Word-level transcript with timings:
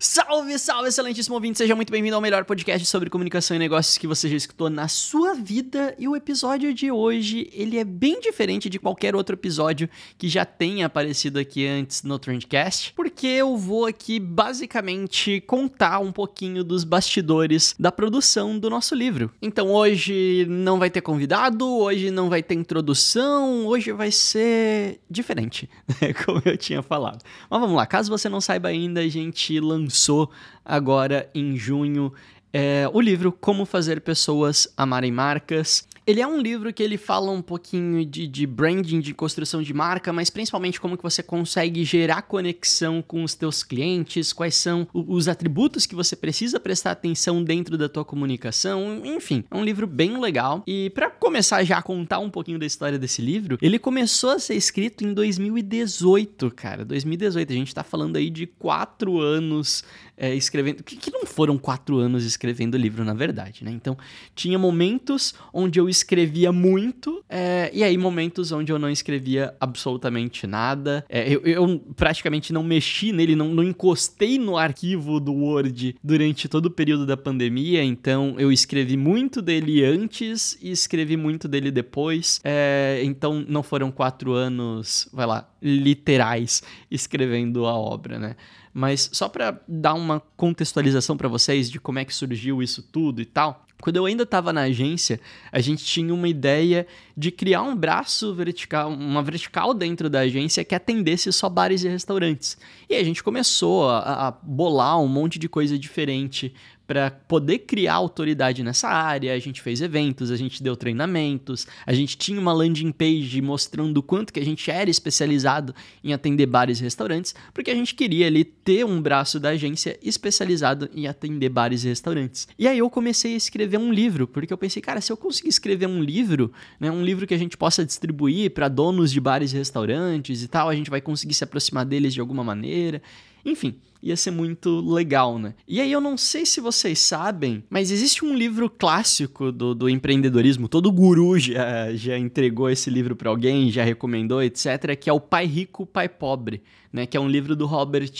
Salve, 0.00 0.56
salve, 0.60 0.90
excelentíssimo 0.90 1.34
ouvinte! 1.34 1.58
Seja 1.58 1.74
muito 1.74 1.90
bem-vindo 1.90 2.14
ao 2.14 2.22
melhor 2.22 2.44
podcast 2.44 2.86
sobre 2.86 3.10
comunicação 3.10 3.56
e 3.56 3.58
negócios 3.58 3.98
que 3.98 4.06
você 4.06 4.28
já 4.28 4.36
escutou 4.36 4.70
na 4.70 4.86
sua 4.86 5.34
vida. 5.34 5.92
E 5.98 6.06
o 6.06 6.14
episódio 6.14 6.72
de 6.72 6.88
hoje, 6.88 7.50
ele 7.52 7.76
é 7.76 7.82
bem 7.82 8.20
diferente 8.20 8.70
de 8.70 8.78
qualquer 8.78 9.16
outro 9.16 9.34
episódio 9.34 9.90
que 10.16 10.28
já 10.28 10.44
tenha 10.44 10.86
aparecido 10.86 11.40
aqui 11.40 11.66
antes 11.66 12.04
no 12.04 12.16
Trendcast, 12.16 12.92
porque 12.94 13.26
eu 13.26 13.56
vou 13.56 13.86
aqui 13.86 14.20
basicamente 14.20 15.40
contar 15.40 15.98
um 15.98 16.12
pouquinho 16.12 16.62
dos 16.62 16.84
bastidores 16.84 17.74
da 17.76 17.90
produção 17.90 18.56
do 18.56 18.70
nosso 18.70 18.94
livro. 18.94 19.32
Então 19.42 19.72
hoje 19.72 20.46
não 20.48 20.78
vai 20.78 20.90
ter 20.90 21.00
convidado, 21.00 21.68
hoje 21.68 22.12
não 22.12 22.28
vai 22.28 22.40
ter 22.40 22.54
introdução, 22.54 23.66
hoje 23.66 23.90
vai 23.90 24.12
ser 24.12 25.00
diferente, 25.10 25.68
como 26.24 26.40
eu 26.44 26.56
tinha 26.56 26.84
falado. 26.84 27.24
Mas 27.50 27.60
vamos 27.60 27.74
lá, 27.74 27.84
caso 27.84 28.08
você 28.08 28.28
não 28.28 28.40
saiba 28.40 28.68
ainda, 28.68 29.00
a 29.00 29.08
gente 29.08 29.58
lançou 29.58 29.87
lançou 29.88 30.30
agora 30.62 31.30
em 31.34 31.56
junho 31.56 32.12
é, 32.52 32.88
o 32.92 33.00
livro 33.00 33.32
Como 33.32 33.64
Fazer 33.64 34.02
Pessoas 34.02 34.68
Amarem 34.76 35.10
Marcas. 35.10 35.88
Ele 36.08 36.22
é 36.22 36.26
um 36.26 36.40
livro 36.40 36.72
que 36.72 36.82
ele 36.82 36.96
fala 36.96 37.30
um 37.30 37.42
pouquinho 37.42 38.02
de, 38.02 38.26
de, 38.26 38.46
branding, 38.46 38.98
de 38.98 39.12
construção 39.12 39.60
de 39.60 39.74
marca, 39.74 40.10
mas 40.10 40.30
principalmente 40.30 40.80
como 40.80 40.96
que 40.96 41.02
você 41.02 41.22
consegue 41.22 41.84
gerar 41.84 42.22
conexão 42.22 43.02
com 43.02 43.22
os 43.22 43.34
teus 43.34 43.62
clientes, 43.62 44.32
quais 44.32 44.54
são 44.54 44.88
os 44.94 45.28
atributos 45.28 45.84
que 45.84 45.94
você 45.94 46.16
precisa 46.16 46.58
prestar 46.58 46.92
atenção 46.92 47.44
dentro 47.44 47.76
da 47.76 47.90
tua 47.90 48.06
comunicação, 48.06 49.02
enfim, 49.04 49.44
é 49.50 49.54
um 49.54 49.62
livro 49.62 49.86
bem 49.86 50.18
legal. 50.18 50.62
E 50.66 50.88
para 50.94 51.10
começar 51.10 51.62
já 51.62 51.76
a 51.76 51.82
contar 51.82 52.20
um 52.20 52.30
pouquinho 52.30 52.58
da 52.58 52.64
história 52.64 52.98
desse 52.98 53.20
livro, 53.20 53.58
ele 53.60 53.78
começou 53.78 54.30
a 54.30 54.38
ser 54.38 54.54
escrito 54.54 55.04
em 55.04 55.12
2018, 55.12 56.50
cara, 56.52 56.86
2018. 56.86 57.52
A 57.52 57.56
gente 57.56 57.74
tá 57.74 57.84
falando 57.84 58.16
aí 58.16 58.30
de 58.30 58.46
quatro 58.46 59.20
anos 59.20 59.84
é, 60.18 60.34
escrevendo, 60.34 60.82
que, 60.82 60.96
que 60.96 61.10
não 61.12 61.24
foram 61.24 61.56
quatro 61.56 61.98
anos 61.98 62.24
escrevendo 62.24 62.74
o 62.74 62.78
livro, 62.78 63.04
na 63.04 63.14
verdade, 63.14 63.62
né? 63.62 63.70
Então, 63.70 63.96
tinha 64.34 64.58
momentos 64.58 65.34
onde 65.52 65.78
eu 65.78 65.88
escrevia 65.98 66.52
muito, 66.52 67.24
é, 67.28 67.70
e 67.72 67.82
aí 67.82 67.96
momentos 67.98 68.52
onde 68.52 68.72
eu 68.72 68.78
não 68.78 68.88
escrevia 68.88 69.54
absolutamente 69.60 70.46
nada. 70.46 71.04
É, 71.08 71.28
eu, 71.32 71.40
eu, 71.42 71.78
praticamente 71.96 72.52
não 72.52 72.62
mexi 72.62 73.12
nele, 73.12 73.34
não, 73.34 73.48
não 73.48 73.62
encostei 73.62 74.38
no 74.38 74.56
arquivo 74.56 75.20
do 75.20 75.32
Word 75.32 75.96
durante 76.02 76.48
todo 76.48 76.66
o 76.66 76.70
período 76.70 77.04
da 77.06 77.16
pandemia, 77.16 77.82
então 77.82 78.34
eu 78.38 78.50
escrevi 78.50 78.96
muito 78.96 79.42
dele 79.42 79.84
antes 79.84 80.58
e 80.62 80.70
escrevi 80.70 81.16
muito 81.16 81.48
dele 81.48 81.70
depois. 81.70 82.40
É, 82.44 83.00
então 83.04 83.44
não 83.48 83.62
foram 83.62 83.90
quatro 83.90 84.32
anos, 84.32 85.08
vai 85.12 85.26
lá, 85.26 85.48
literais 85.62 86.62
escrevendo 86.90 87.66
a 87.66 87.74
obra, 87.74 88.18
né? 88.18 88.36
Mas 88.72 89.10
só 89.12 89.28
para 89.28 89.60
dar 89.66 89.94
uma 89.94 90.20
contextualização 90.36 91.16
para 91.16 91.28
vocês 91.28 91.70
de 91.70 91.80
como 91.80 91.98
é 91.98 92.04
que 92.04 92.14
surgiu 92.14 92.62
isso 92.62 92.82
tudo 92.82 93.20
e 93.20 93.24
tal, 93.24 93.66
quando 93.80 93.96
eu 93.96 94.06
ainda 94.06 94.24
estava 94.24 94.52
na 94.52 94.62
agência, 94.62 95.20
a 95.52 95.60
gente 95.60 95.84
tinha 95.84 96.12
uma 96.12 96.28
ideia 96.28 96.86
de 97.16 97.30
criar 97.30 97.62
um 97.62 97.76
braço 97.76 98.34
vertical, 98.34 98.90
uma 98.90 99.22
vertical 99.22 99.72
dentro 99.72 100.10
da 100.10 100.20
agência 100.20 100.64
que 100.64 100.74
atendesse 100.74 101.32
só 101.32 101.48
bares 101.48 101.84
e 101.84 101.88
restaurantes. 101.88 102.58
E 102.88 102.94
a 102.96 103.04
gente 103.04 103.22
começou 103.22 103.88
a, 103.88 104.28
a 104.28 104.30
bolar 104.30 105.00
um 105.00 105.06
monte 105.06 105.38
de 105.38 105.48
coisa 105.48 105.78
diferente 105.78 106.52
para 106.88 107.10
poder 107.10 107.58
criar 107.58 107.94
autoridade 107.96 108.64
nessa 108.64 108.88
área. 108.88 109.34
A 109.34 109.38
gente 109.38 109.60
fez 109.60 109.82
eventos, 109.82 110.30
a 110.30 110.36
gente 110.36 110.62
deu 110.62 110.74
treinamentos, 110.74 111.66
a 111.86 111.92
gente 111.92 112.16
tinha 112.16 112.40
uma 112.40 112.50
landing 112.50 112.90
page 112.90 113.42
mostrando 113.42 113.98
o 113.98 114.02
quanto 114.02 114.32
que 114.32 114.40
a 114.40 114.44
gente 114.44 114.70
era 114.70 114.88
especializado 114.88 115.74
em 116.02 116.14
atender 116.14 116.46
bares 116.46 116.80
e 116.80 116.82
restaurantes, 116.82 117.34
porque 117.52 117.70
a 117.70 117.74
gente 117.74 117.94
queria 117.94 118.26
ali 118.26 118.42
ter 118.42 118.86
um 118.86 119.02
braço 119.02 119.38
da 119.38 119.50
agência 119.50 119.98
especializado 120.02 120.88
em 120.94 121.06
atender 121.06 121.50
bares 121.50 121.84
e 121.84 121.88
restaurantes. 121.88 122.48
E 122.58 122.66
aí 122.66 122.78
eu 122.78 122.88
comecei 122.88 123.34
a 123.34 123.36
escrever 123.36 123.76
um 123.76 123.92
livro, 123.92 124.26
porque 124.26 124.50
eu 124.50 124.58
pensei, 124.58 124.80
cara, 124.80 125.02
se 125.02 125.12
eu 125.12 125.16
conseguir 125.18 125.50
escrever 125.50 125.86
um 125.86 126.02
livro, 126.02 126.50
né, 126.80 126.90
um 126.90 127.04
livro 127.04 127.26
que 127.26 127.34
a 127.34 127.38
gente 127.38 127.58
possa 127.58 127.84
distribuir 127.84 128.52
para 128.52 128.66
donos 128.66 129.12
de 129.12 129.20
bares 129.20 129.52
e 129.52 129.58
restaurantes 129.58 130.42
e 130.42 130.48
tal, 130.48 130.70
a 130.70 130.74
gente 130.74 130.88
vai 130.88 131.02
conseguir 131.02 131.34
se 131.34 131.44
aproximar 131.44 131.84
deles 131.84 132.14
de 132.14 132.20
alguma 132.20 132.42
maneira. 132.42 133.02
Enfim, 133.44 133.76
ia 134.02 134.16
ser 134.16 134.30
muito 134.30 134.80
legal, 134.80 135.38
né? 135.38 135.54
E 135.66 135.80
aí 135.80 135.90
eu 135.90 136.00
não 136.00 136.16
sei 136.16 136.46
se 136.46 136.60
vocês 136.60 136.98
sabem, 136.98 137.64
mas 137.68 137.90
existe 137.90 138.24
um 138.24 138.34
livro 138.34 138.70
clássico 138.70 139.50
do, 139.50 139.74
do 139.74 139.88
empreendedorismo, 139.88 140.68
todo 140.68 140.90
guru 140.92 141.38
já, 141.38 141.92
já 141.94 142.16
entregou 142.16 142.70
esse 142.70 142.88
livro 142.90 143.16
para 143.16 143.30
alguém, 143.30 143.70
já 143.70 143.82
recomendou, 143.82 144.42
etc., 144.42 144.96
que 144.98 145.10
é 145.10 145.12
o 145.12 145.20
Pai 145.20 145.46
Rico, 145.46 145.84
Pai 145.84 146.08
Pobre, 146.08 146.62
né? 146.92 147.06
Que 147.06 147.16
é 147.16 147.20
um 147.20 147.28
livro 147.28 147.56
do 147.56 147.66
Robert 147.66 148.10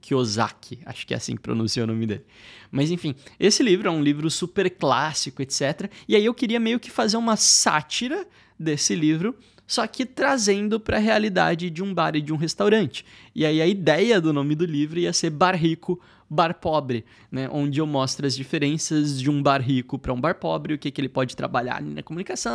Kiyosaki, 0.00 0.80
acho 0.84 1.06
que 1.06 1.14
é 1.14 1.16
assim 1.16 1.36
que 1.36 1.42
pronuncia 1.42 1.84
o 1.84 1.86
nome 1.86 2.06
dele. 2.06 2.24
Mas 2.70 2.90
enfim, 2.90 3.14
esse 3.38 3.62
livro 3.62 3.88
é 3.88 3.90
um 3.90 4.02
livro 4.02 4.30
super 4.30 4.70
clássico, 4.70 5.42
etc. 5.42 5.90
E 6.06 6.14
aí 6.14 6.24
eu 6.24 6.34
queria 6.34 6.60
meio 6.60 6.78
que 6.78 6.90
fazer 6.90 7.16
uma 7.16 7.36
sátira 7.36 8.26
desse 8.58 8.94
livro, 8.94 9.34
só 9.70 9.86
que 9.86 10.04
trazendo 10.04 10.80
para 10.80 10.96
a 10.96 11.00
realidade 11.00 11.70
de 11.70 11.80
um 11.80 11.94
bar 11.94 12.16
e 12.16 12.20
de 12.20 12.32
um 12.32 12.36
restaurante. 12.36 13.06
E 13.32 13.46
aí 13.46 13.62
a 13.62 13.66
ideia 13.68 14.20
do 14.20 14.32
nome 14.32 14.56
do 14.56 14.66
livro 14.66 14.98
ia 14.98 15.12
ser 15.12 15.30
Bar 15.30 15.54
Rico, 15.54 16.00
Bar 16.28 16.54
Pobre, 16.54 17.04
né? 17.30 17.48
onde 17.52 17.80
eu 17.80 17.86
mostro 17.86 18.26
as 18.26 18.34
diferenças 18.34 19.20
de 19.20 19.30
um 19.30 19.40
bar 19.40 19.62
rico 19.62 19.96
para 19.96 20.12
um 20.12 20.20
bar 20.20 20.34
pobre, 20.34 20.74
o 20.74 20.78
que, 20.78 20.90
que 20.90 21.00
ele 21.00 21.08
pode 21.08 21.36
trabalhar 21.36 21.80
na 21.80 22.02
comunicação. 22.02 22.52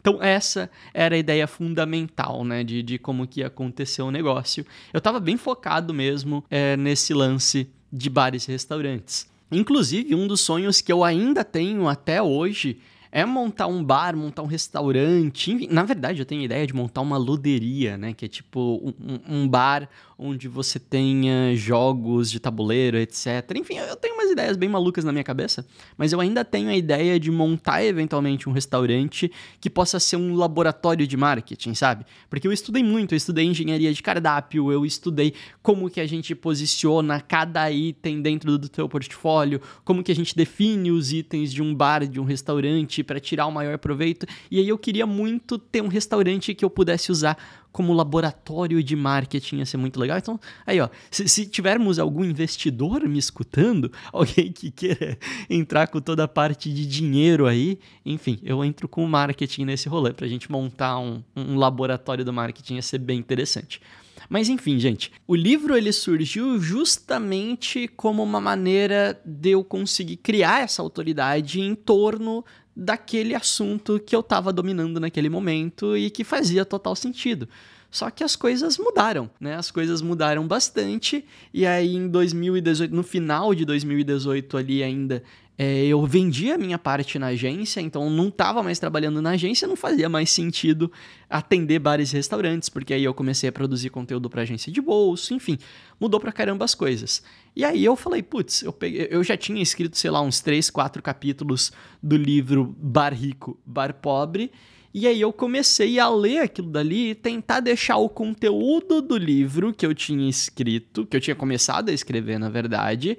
Então 0.00 0.20
essa 0.20 0.68
era 0.92 1.14
a 1.14 1.18
ideia 1.18 1.46
fundamental, 1.46 2.44
né, 2.44 2.64
de, 2.64 2.82
de 2.82 2.98
como 2.98 3.24
que 3.24 3.38
ia 3.38 3.46
acontecer 3.46 4.02
o 4.02 4.10
negócio. 4.10 4.66
Eu 4.92 4.98
estava 4.98 5.20
bem 5.20 5.36
focado 5.36 5.94
mesmo 5.94 6.44
é, 6.50 6.76
nesse 6.76 7.14
lance 7.14 7.70
de 7.92 8.10
bares 8.10 8.48
e 8.48 8.50
restaurantes. 8.50 9.30
Inclusive, 9.52 10.12
um 10.16 10.26
dos 10.26 10.40
sonhos 10.40 10.80
que 10.80 10.92
eu 10.92 11.04
ainda 11.04 11.44
tenho 11.44 11.86
até 11.86 12.20
hoje 12.20 12.80
é 13.12 13.24
montar 13.24 13.66
um 13.66 13.82
bar, 13.82 14.16
montar 14.16 14.42
um 14.42 14.46
restaurante. 14.46 15.52
Enfim, 15.52 15.68
na 15.70 15.84
verdade, 15.84 16.20
eu 16.20 16.26
tenho 16.26 16.42
a 16.42 16.44
ideia 16.44 16.66
de 16.66 16.74
montar 16.74 17.00
uma 17.00 17.16
luderia, 17.16 17.98
né? 17.98 18.12
Que 18.12 18.26
é 18.26 18.28
tipo 18.28 18.80
um, 18.82 19.42
um 19.42 19.48
bar 19.48 19.88
onde 20.20 20.48
você 20.48 20.78
tenha 20.78 21.56
jogos 21.56 22.30
de 22.30 22.38
tabuleiro, 22.38 22.98
etc. 22.98 23.26
Enfim, 23.56 23.78
eu 23.78 23.96
tenho 23.96 24.14
umas 24.14 24.30
ideias 24.30 24.56
bem 24.56 24.68
malucas 24.68 25.02
na 25.02 25.12
minha 25.12 25.24
cabeça, 25.24 25.66
mas 25.96 26.12
eu 26.12 26.20
ainda 26.20 26.44
tenho 26.44 26.68
a 26.68 26.76
ideia 26.76 27.18
de 27.18 27.30
montar 27.30 27.82
eventualmente 27.82 28.46
um 28.46 28.52
restaurante 28.52 29.32
que 29.58 29.70
possa 29.70 29.98
ser 29.98 30.16
um 30.16 30.34
laboratório 30.34 31.06
de 31.06 31.16
marketing, 31.16 31.74
sabe? 31.74 32.04
Porque 32.28 32.46
eu 32.46 32.52
estudei 32.52 32.82
muito, 32.82 33.14
eu 33.14 33.16
estudei 33.16 33.46
engenharia 33.46 33.92
de 33.92 34.02
cardápio, 34.02 34.70
eu 34.70 34.84
estudei 34.84 35.32
como 35.62 35.88
que 35.88 36.00
a 36.00 36.06
gente 36.06 36.34
posiciona 36.34 37.20
cada 37.20 37.70
item 37.70 38.20
dentro 38.20 38.58
do 38.58 38.68
teu 38.68 38.88
portfólio, 38.88 39.60
como 39.84 40.02
que 40.02 40.12
a 40.12 40.14
gente 40.14 40.36
define 40.36 40.90
os 40.90 41.12
itens 41.12 41.50
de 41.50 41.62
um 41.62 41.74
bar, 41.74 42.06
de 42.06 42.20
um 42.20 42.24
restaurante 42.24 43.02
para 43.02 43.18
tirar 43.18 43.46
o 43.46 43.52
maior 43.52 43.78
proveito. 43.78 44.26
E 44.50 44.58
aí 44.58 44.68
eu 44.68 44.76
queria 44.76 45.06
muito 45.06 45.56
ter 45.56 45.82
um 45.82 45.88
restaurante 45.88 46.54
que 46.54 46.64
eu 46.64 46.68
pudesse 46.68 47.10
usar 47.10 47.38
como 47.72 47.92
laboratório 47.92 48.82
de 48.82 48.96
marketing 48.96 49.58
ia 49.58 49.66
ser 49.66 49.76
muito 49.76 49.98
legal. 49.98 50.18
Então, 50.18 50.38
aí, 50.66 50.80
ó, 50.80 50.88
se, 51.10 51.28
se, 51.28 51.46
tivermos 51.46 51.98
algum 51.98 52.24
investidor 52.24 53.06
me 53.08 53.18
escutando, 53.18 53.92
alguém 54.12 54.52
que 54.52 54.70
queira 54.70 55.18
entrar 55.48 55.88
com 55.88 56.00
toda 56.00 56.24
a 56.24 56.28
parte 56.28 56.72
de 56.72 56.86
dinheiro 56.86 57.46
aí, 57.46 57.78
enfim, 58.04 58.38
eu 58.42 58.64
entro 58.64 58.88
com 58.88 59.04
o 59.04 59.08
marketing 59.08 59.64
nesse 59.64 59.88
rolê 59.88 60.12
para 60.12 60.26
a 60.26 60.28
gente 60.28 60.50
montar 60.50 60.98
um, 60.98 61.22
um 61.36 61.56
laboratório 61.56 62.24
do 62.24 62.32
marketing 62.32 62.74
ia 62.74 62.82
ser 62.82 62.98
bem 62.98 63.18
interessante. 63.18 63.80
Mas 64.28 64.48
enfim, 64.48 64.78
gente, 64.78 65.10
o 65.26 65.34
livro 65.34 65.76
ele 65.76 65.92
surgiu 65.92 66.60
justamente 66.60 67.88
como 67.88 68.22
uma 68.22 68.40
maneira 68.40 69.20
de 69.24 69.50
eu 69.50 69.64
conseguir 69.64 70.18
criar 70.18 70.62
essa 70.62 70.82
autoridade 70.82 71.60
em 71.60 71.74
torno 71.74 72.44
daquele 72.74 73.34
assunto 73.34 73.98
que 73.98 74.14
eu 74.14 74.20
estava 74.20 74.52
dominando 74.52 75.00
naquele 75.00 75.28
momento 75.28 75.96
e 75.96 76.10
que 76.10 76.24
fazia 76.24 76.64
total 76.64 76.94
sentido. 76.94 77.48
Só 77.90 78.08
que 78.08 78.22
as 78.22 78.36
coisas 78.36 78.78
mudaram, 78.78 79.28
né? 79.40 79.56
As 79.56 79.70
coisas 79.70 80.00
mudaram 80.00 80.46
bastante 80.46 81.24
e 81.52 81.66
aí 81.66 81.96
em 81.96 82.06
2018, 82.08 82.94
no 82.94 83.02
final 83.02 83.52
de 83.54 83.64
2018 83.64 84.56
ali 84.56 84.82
ainda, 84.82 85.24
é, 85.62 85.84
eu 85.84 86.06
vendi 86.06 86.50
a 86.50 86.56
minha 86.56 86.78
parte 86.78 87.18
na 87.18 87.26
agência, 87.26 87.82
então 87.82 88.08
não 88.08 88.28
estava 88.28 88.62
mais 88.62 88.78
trabalhando 88.78 89.20
na 89.20 89.32
agência, 89.32 89.68
não 89.68 89.76
fazia 89.76 90.08
mais 90.08 90.30
sentido 90.30 90.90
atender 91.28 91.78
bares 91.78 92.14
e 92.14 92.16
restaurantes, 92.16 92.70
porque 92.70 92.94
aí 92.94 93.04
eu 93.04 93.12
comecei 93.12 93.46
a 93.46 93.52
produzir 93.52 93.90
conteúdo 93.90 94.30
para 94.30 94.40
agência 94.40 94.72
de 94.72 94.80
bolso, 94.80 95.34
enfim, 95.34 95.58
mudou 96.00 96.18
pra 96.18 96.32
caramba 96.32 96.64
as 96.64 96.74
coisas. 96.74 97.22
E 97.54 97.62
aí 97.62 97.84
eu 97.84 97.94
falei, 97.94 98.22
putz, 98.22 98.62
eu, 98.62 98.74
eu 99.10 99.22
já 99.22 99.36
tinha 99.36 99.60
escrito, 99.62 99.98
sei 99.98 100.10
lá, 100.10 100.22
uns 100.22 100.40
três, 100.40 100.70
quatro 100.70 101.02
capítulos 101.02 101.72
do 102.02 102.16
livro 102.16 102.74
Bar 102.78 103.12
Rico, 103.12 103.60
Bar 103.66 103.92
Pobre, 103.92 104.50
e 104.94 105.06
aí 105.06 105.20
eu 105.20 105.30
comecei 105.30 105.98
a 105.98 106.08
ler 106.08 106.38
aquilo 106.38 106.70
dali 106.70 107.10
e 107.10 107.14
tentar 107.14 107.60
deixar 107.60 107.98
o 107.98 108.08
conteúdo 108.08 109.02
do 109.02 109.18
livro 109.18 109.74
que 109.74 109.84
eu 109.84 109.94
tinha 109.94 110.26
escrito, 110.26 111.04
que 111.04 111.18
eu 111.18 111.20
tinha 111.20 111.36
começado 111.36 111.90
a 111.90 111.92
escrever, 111.92 112.38
na 112.38 112.48
verdade, 112.48 113.18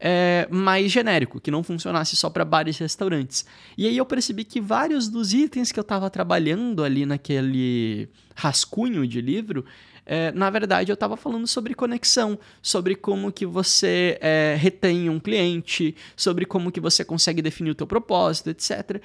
é, 0.00 0.48
mais 0.50 0.90
genérico, 0.90 1.40
que 1.40 1.50
não 1.50 1.62
funcionasse 1.62 2.16
só 2.16 2.30
para 2.30 2.44
bares 2.44 2.76
e 2.76 2.82
restaurantes. 2.82 3.44
E 3.76 3.86
aí 3.86 3.96
eu 3.96 4.06
percebi 4.06 4.44
que 4.44 4.60
vários 4.60 5.08
dos 5.08 5.32
itens 5.34 5.70
que 5.70 5.78
eu 5.78 5.82
estava 5.82 6.08
trabalhando 6.08 6.82
ali 6.82 7.04
naquele 7.04 8.08
rascunho 8.34 9.06
de 9.06 9.20
livro 9.20 9.64
é, 10.06 10.32
na 10.32 10.50
verdade 10.50 10.90
eu 10.90 10.94
estava 10.94 11.16
falando 11.16 11.46
sobre 11.46 11.72
conexão, 11.72 12.36
sobre 12.60 12.96
como 12.96 13.30
que 13.30 13.46
você 13.46 14.18
é, 14.20 14.56
retém 14.58 15.08
um 15.08 15.20
cliente, 15.20 15.94
sobre 16.16 16.44
como 16.44 16.72
que 16.72 16.80
você 16.80 17.04
consegue 17.04 17.40
definir 17.40 17.70
o 17.70 17.74
teu 17.76 17.86
propósito, 17.86 18.50
etc 18.50 19.00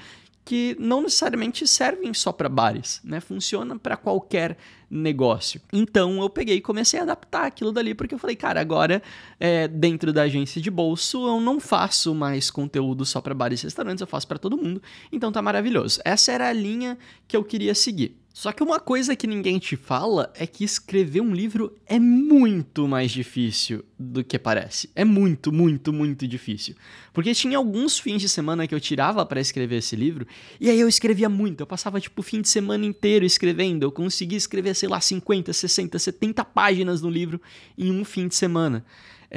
que 0.46 0.78
não 0.80 1.02
necessariamente 1.02 1.68
servem 1.68 2.14
só 2.14 2.32
para 2.32 2.48
bares, 2.48 3.02
né? 3.04 3.20
Funciona 3.20 3.78
para 3.80 3.98
qualquer 3.98 4.56
negócio. 4.88 5.60
Então 5.74 6.22
eu 6.22 6.30
peguei 6.30 6.58
e 6.58 6.62
comecei 6.62 7.00
a 7.00 7.04
adaptar 7.04 7.48
aquilo 7.48 7.72
dali, 7.72 7.96
porque 7.96 8.14
eu 8.14 8.20
falei, 8.20 8.36
cara, 8.36 8.62
agora 8.62 9.02
é, 9.40 9.68
dentro 9.68 10.14
da 10.14 10.22
agência 10.22 10.62
de 10.62 10.70
bolso 10.70 11.28
eu 11.28 11.42
não 11.42 11.60
faço 11.60 12.14
mais 12.14 12.52
conteúdo 12.52 13.04
só 13.04 13.20
para 13.20 13.34
bares 13.34 13.62
e 13.62 13.64
restaurantes, 13.64 14.02
eu 14.02 14.08
faço 14.08 14.28
para 14.28 14.38
todo 14.38 14.56
mundo. 14.56 14.80
Então 15.12 15.32
tá 15.32 15.42
maravilhoso. 15.42 16.00
Essa 16.06 16.32
era 16.32 16.48
a 16.48 16.54
linha 16.54 16.96
que 17.28 17.36
eu 17.36 17.44
queria 17.44 17.74
seguir. 17.74 18.16
Só 18.36 18.52
que 18.52 18.62
uma 18.62 18.82
coisa 18.82 19.16
que 19.16 19.28
ninguém 19.28 19.58
te 19.58 19.78
fala 19.78 20.30
é 20.36 20.46
que 20.46 20.66
escrever 20.66 21.22
um 21.22 21.34
livro 21.34 21.74
é 21.88 21.98
muito 21.98 22.86
mais 22.86 23.10
difícil 23.10 23.86
do 23.98 24.26
que 24.26 24.38
parece. 24.38 24.90
É 24.94 25.06
muito, 25.06 25.54
muito, 25.54 25.94
muito 25.94 26.28
difícil. 26.28 26.76
Porque 27.14 27.34
tinha 27.34 27.58
alguns 27.58 27.98
fins 27.98 28.22
de 28.22 28.28
semana 28.28 28.68
que 28.68 28.76
eu 28.76 28.80
tirava 28.82 29.26
para 29.26 29.40
escrever 29.40 29.78
esse 29.78 29.96
livro, 29.96 30.28
e 30.60 30.70
aí 30.70 30.78
eu 30.78 30.90
escrevia 30.90 31.30
muito. 31.30 31.62
Eu 31.62 31.66
passava 31.66 31.98
tipo 32.02 32.20
o 32.20 32.24
fim 32.24 32.42
de 32.42 32.50
semana 32.50 32.86
inteiro 32.86 33.24
escrevendo. 33.24 33.84
Eu 33.84 33.92
conseguia 33.92 34.38
escrever, 34.38 34.76
sei 34.76 34.90
lá, 34.90 35.00
50, 35.00 35.54
60, 35.54 35.98
70 35.98 36.44
páginas 36.44 37.02
no 37.02 37.10
livro 37.10 37.42
em 37.78 37.90
um 37.90 38.04
fim 38.04 38.28
de 38.28 38.36
semana. 38.36 38.86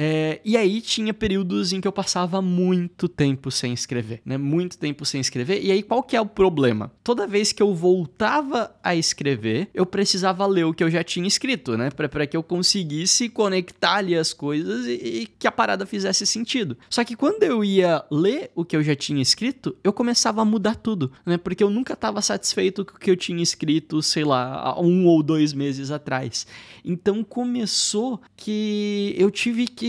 É, 0.01 0.39
e 0.45 0.55
aí 0.55 0.79
tinha 0.79 1.13
períodos 1.13 1.73
em 1.73 1.81
que 1.81 1.87
eu 1.87 1.91
passava 1.91 2.41
muito 2.41 3.09
tempo 3.09 3.51
sem 3.51 3.73
escrever, 3.73 4.21
né? 4.23 4.37
Muito 4.37 4.77
tempo 4.77 5.05
sem 5.05 5.19
escrever. 5.19 5.61
E 5.61 5.73
aí 5.73 5.83
qual 5.83 6.01
que 6.01 6.15
é 6.15 6.21
o 6.21 6.25
problema? 6.25 6.89
Toda 7.03 7.27
vez 7.27 7.51
que 7.51 7.61
eu 7.61 7.75
voltava 7.75 8.73
a 8.81 8.95
escrever, 8.95 9.69
eu 9.73 9.85
precisava 9.85 10.45
ler 10.45 10.63
o 10.63 10.73
que 10.73 10.81
eu 10.81 10.89
já 10.89 11.03
tinha 11.03 11.27
escrito, 11.27 11.75
né? 11.75 11.89
Para 11.91 12.25
que 12.25 12.37
eu 12.37 12.41
conseguisse 12.41 13.27
conectar 13.27 13.95
ali 13.95 14.15
as 14.15 14.31
coisas 14.31 14.85
e, 14.85 14.93
e 14.93 15.27
que 15.27 15.45
a 15.45 15.51
parada 15.51 15.85
fizesse 15.85 16.25
sentido. 16.25 16.77
Só 16.89 17.03
que 17.03 17.17
quando 17.17 17.43
eu 17.43 17.61
ia 17.61 18.01
ler 18.09 18.51
o 18.55 18.63
que 18.63 18.77
eu 18.77 18.83
já 18.83 18.95
tinha 18.95 19.21
escrito, 19.21 19.75
eu 19.83 19.91
começava 19.91 20.41
a 20.41 20.45
mudar 20.45 20.75
tudo, 20.75 21.11
né? 21.25 21.37
Porque 21.37 21.61
eu 21.61 21.69
nunca 21.69 21.91
estava 21.91 22.21
satisfeito 22.21 22.85
com 22.85 22.95
o 22.95 22.99
que 22.99 23.11
eu 23.11 23.17
tinha 23.17 23.43
escrito, 23.43 24.01
sei 24.01 24.23
lá, 24.23 24.79
um 24.79 25.07
ou 25.07 25.21
dois 25.21 25.51
meses 25.51 25.91
atrás. 25.91 26.47
Então 26.85 27.21
começou 27.21 28.21
que 28.37 29.13
eu 29.17 29.29
tive 29.29 29.67
que. 29.67 29.88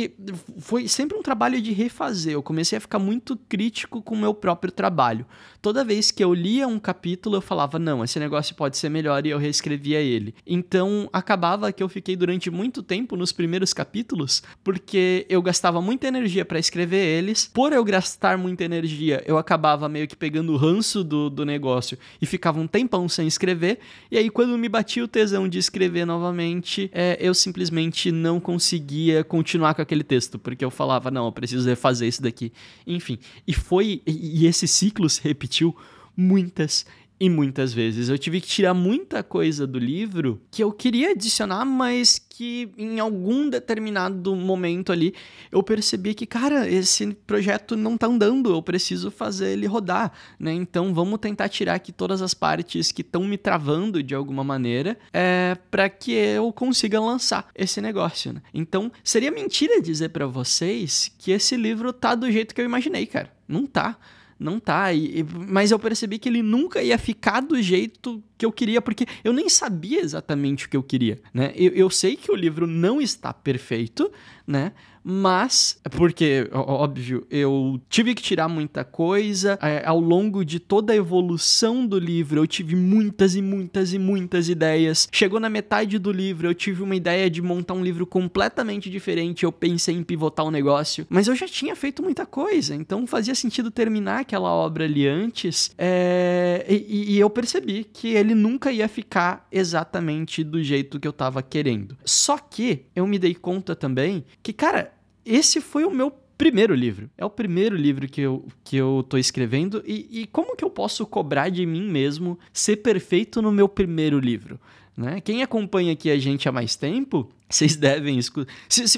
Foi 0.58 0.88
sempre 0.88 1.16
um 1.16 1.22
trabalho 1.22 1.60
de 1.60 1.72
refazer. 1.72 2.32
Eu 2.32 2.42
comecei 2.42 2.78
a 2.78 2.80
ficar 2.80 2.98
muito 2.98 3.36
crítico 3.36 4.02
com 4.02 4.14
o 4.14 4.18
meu 4.18 4.32
próprio 4.32 4.72
trabalho. 4.72 5.26
Toda 5.60 5.84
vez 5.84 6.10
que 6.10 6.24
eu 6.24 6.32
lia 6.32 6.66
um 6.66 6.78
capítulo, 6.78 7.36
eu 7.36 7.40
falava, 7.40 7.78
não, 7.78 8.02
esse 8.02 8.18
negócio 8.18 8.54
pode 8.54 8.78
ser 8.78 8.88
melhor 8.88 9.26
e 9.26 9.30
eu 9.30 9.38
reescrevia 9.38 10.00
ele. 10.00 10.34
Então 10.46 11.08
acabava 11.12 11.70
que 11.72 11.82
eu 11.82 11.88
fiquei 11.88 12.16
durante 12.16 12.50
muito 12.50 12.82
tempo 12.82 13.16
nos 13.16 13.32
primeiros 13.32 13.74
capítulos, 13.74 14.42
porque 14.64 15.26
eu 15.28 15.42
gastava 15.42 15.80
muita 15.82 16.06
energia 16.08 16.44
para 16.44 16.58
escrever 16.58 17.04
eles. 17.04 17.50
Por 17.52 17.72
eu 17.72 17.84
gastar 17.84 18.38
muita 18.38 18.64
energia, 18.64 19.22
eu 19.26 19.36
acabava 19.36 19.88
meio 19.88 20.08
que 20.08 20.16
pegando 20.16 20.52
o 20.52 20.56
ranço 20.56 21.04
do, 21.04 21.28
do 21.28 21.44
negócio 21.44 21.98
e 22.20 22.26
ficava 22.26 22.58
um 22.58 22.66
tempão 22.66 23.08
sem 23.08 23.26
escrever. 23.26 23.80
E 24.10 24.16
aí, 24.16 24.30
quando 24.30 24.56
me 24.56 24.68
batia 24.68 25.04
o 25.04 25.08
tesão 25.08 25.48
de 25.48 25.58
escrever 25.58 26.06
novamente, 26.06 26.90
é, 26.92 27.18
eu 27.20 27.34
simplesmente 27.34 28.10
não 28.10 28.40
conseguia 28.40 29.22
continuar 29.24 29.74
com 29.74 29.82
aquele 29.90 30.04
texto, 30.04 30.38
porque 30.38 30.64
eu 30.64 30.70
falava, 30.70 31.10
não, 31.10 31.26
eu 31.26 31.32
preciso 31.32 31.68
refazer 31.68 32.08
isso 32.08 32.22
daqui. 32.22 32.52
Enfim, 32.86 33.18
e 33.46 33.52
foi. 33.52 34.00
E, 34.06 34.46
esse 34.46 34.68
ciclo 34.68 35.10
se 35.10 35.20
repetiu 35.20 35.76
muitas 36.16 36.86
e 37.20 37.28
muitas 37.28 37.74
vezes. 37.74 38.08
Eu 38.08 38.18
tive 38.18 38.40
que 38.40 38.48
tirar 38.48 38.72
muita 38.72 39.22
coisa 39.22 39.66
do 39.66 39.78
livro 39.78 40.40
que 40.50 40.64
eu 40.64 40.72
queria 40.72 41.10
adicionar, 41.10 41.66
mas 41.66 42.18
que 42.18 42.70
em 42.78 42.98
algum 42.98 43.50
determinado 43.50 44.34
momento 44.34 44.90
ali 44.90 45.14
eu 45.52 45.62
percebi 45.62 46.14
que, 46.14 46.24
cara, 46.24 46.66
esse 46.66 47.12
projeto 47.26 47.76
não 47.76 47.98
tá 47.98 48.06
andando, 48.06 48.50
eu 48.50 48.62
preciso 48.62 49.10
fazer 49.10 49.50
ele 49.50 49.66
rodar, 49.66 50.10
né? 50.38 50.54
Então 50.54 50.94
vamos 50.94 51.20
tentar 51.20 51.50
tirar 51.50 51.74
aqui 51.74 51.92
todas 51.92 52.22
as 52.22 52.32
partes 52.32 52.90
que 52.90 53.02
estão 53.02 53.24
me 53.24 53.36
travando 53.36 54.02
de 54.02 54.14
alguma 54.14 54.42
maneira 54.42 54.98
é, 55.12 55.58
para 55.70 55.90
que 55.90 56.12
eu 56.12 56.50
consiga 56.50 56.98
lançar 56.98 57.48
esse 57.54 57.82
negócio, 57.82 58.32
né? 58.32 58.40
Então 58.54 58.90
seria 59.04 59.30
mentira 59.30 59.82
dizer 59.82 60.08
para 60.08 60.26
vocês 60.26 61.12
que 61.18 61.32
esse 61.32 61.54
livro 61.54 61.92
tá 61.92 62.14
do 62.14 62.30
jeito 62.30 62.54
que 62.54 62.60
eu 62.62 62.64
imaginei, 62.64 63.04
cara. 63.04 63.30
Não 63.46 63.66
tá 63.66 63.98
não 64.40 64.58
tá. 64.58 64.92
E, 64.92 65.24
mas 65.48 65.70
eu 65.70 65.78
percebi 65.78 66.18
que 66.18 66.28
ele 66.28 66.42
nunca 66.42 66.82
ia 66.82 66.96
ficar 66.98 67.40
do 67.40 67.60
jeito 67.60 68.22
que 68.38 68.46
eu 68.46 68.50
queria, 68.50 68.80
porque 68.80 69.06
eu 69.22 69.34
nem 69.34 69.50
sabia 69.50 70.00
exatamente 70.00 70.64
o 70.64 70.70
que 70.70 70.76
eu 70.76 70.82
queria, 70.82 71.20
né? 71.32 71.52
Eu, 71.54 71.72
eu 71.72 71.90
sei 71.90 72.16
que 72.16 72.32
o 72.32 72.34
livro 72.34 72.66
não 72.66 73.02
está 73.02 73.34
perfeito, 73.34 74.10
né? 74.46 74.72
mas 75.02 75.78
porque 75.90 76.48
óbvio 76.52 77.26
eu 77.30 77.80
tive 77.88 78.14
que 78.14 78.22
tirar 78.22 78.48
muita 78.48 78.84
coisa 78.84 79.58
é, 79.62 79.82
ao 79.86 79.98
longo 79.98 80.44
de 80.44 80.60
toda 80.60 80.92
a 80.92 80.96
evolução 80.96 81.86
do 81.86 81.98
livro 81.98 82.40
eu 82.40 82.46
tive 82.46 82.76
muitas 82.76 83.34
e 83.34 83.42
muitas 83.42 83.94
e 83.94 83.98
muitas 83.98 84.48
ideias. 84.48 85.08
Chegou 85.10 85.40
na 85.40 85.48
metade 85.48 85.98
do 85.98 86.12
livro 86.12 86.46
eu 86.46 86.54
tive 86.54 86.82
uma 86.82 86.94
ideia 86.94 87.30
de 87.30 87.40
montar 87.40 87.74
um 87.74 87.82
livro 87.82 88.06
completamente 88.06 88.90
diferente 88.90 89.44
eu 89.44 89.52
pensei 89.52 89.94
em 89.94 90.02
pivotar 90.02 90.44
o 90.44 90.48
um 90.48 90.52
negócio. 90.52 91.06
Mas 91.08 91.28
eu 91.28 91.34
já 91.34 91.46
tinha 91.46 91.74
feito 91.74 92.02
muita 92.02 92.26
coisa 92.26 92.74
então 92.74 93.06
fazia 93.06 93.34
sentido 93.34 93.70
terminar 93.70 94.20
aquela 94.20 94.50
obra 94.50 94.84
ali 94.84 95.06
antes 95.06 95.70
é, 95.78 96.64
e, 96.68 97.14
e 97.14 97.18
eu 97.18 97.30
percebi 97.30 97.84
que 97.84 98.08
ele 98.08 98.34
nunca 98.34 98.70
ia 98.70 98.88
ficar 98.88 99.46
exatamente 99.50 100.44
do 100.44 100.62
jeito 100.62 101.00
que 101.00 101.08
eu 101.08 101.12
tava 101.12 101.42
querendo. 101.42 101.96
Só 102.04 102.36
que 102.36 102.84
eu 102.94 103.06
me 103.06 103.18
dei 103.18 103.34
conta 103.34 103.74
também 103.74 104.24
que 104.42 104.52
cara 104.52 104.92
esse 105.24 105.60
foi 105.60 105.84
o 105.84 105.90
meu 105.90 106.12
primeiro 106.40 106.74
livro. 106.74 107.10
É 107.18 107.24
o 107.24 107.30
primeiro 107.30 107.76
livro 107.76 108.08
que 108.08 108.22
eu, 108.22 108.46
que 108.64 108.76
eu 108.76 109.04
tô 109.08 109.18
escrevendo. 109.18 109.82
E, 109.86 110.22
e 110.22 110.26
como 110.26 110.56
que 110.56 110.64
eu 110.64 110.70
posso 110.70 111.06
cobrar 111.06 111.50
de 111.50 111.66
mim 111.66 111.88
mesmo 111.90 112.38
ser 112.52 112.76
perfeito 112.76 113.42
no 113.42 113.52
meu 113.52 113.68
primeiro 113.68 114.18
livro? 114.18 114.58
Né? 114.96 115.20
Quem 115.20 115.42
acompanha 115.42 115.92
aqui 115.92 116.10
a 116.10 116.18
gente 116.18 116.48
há 116.48 116.52
mais 116.52 116.76
tempo, 116.76 117.30
vocês 117.48 117.76
devem 117.76 118.18
escutar. 118.18 118.52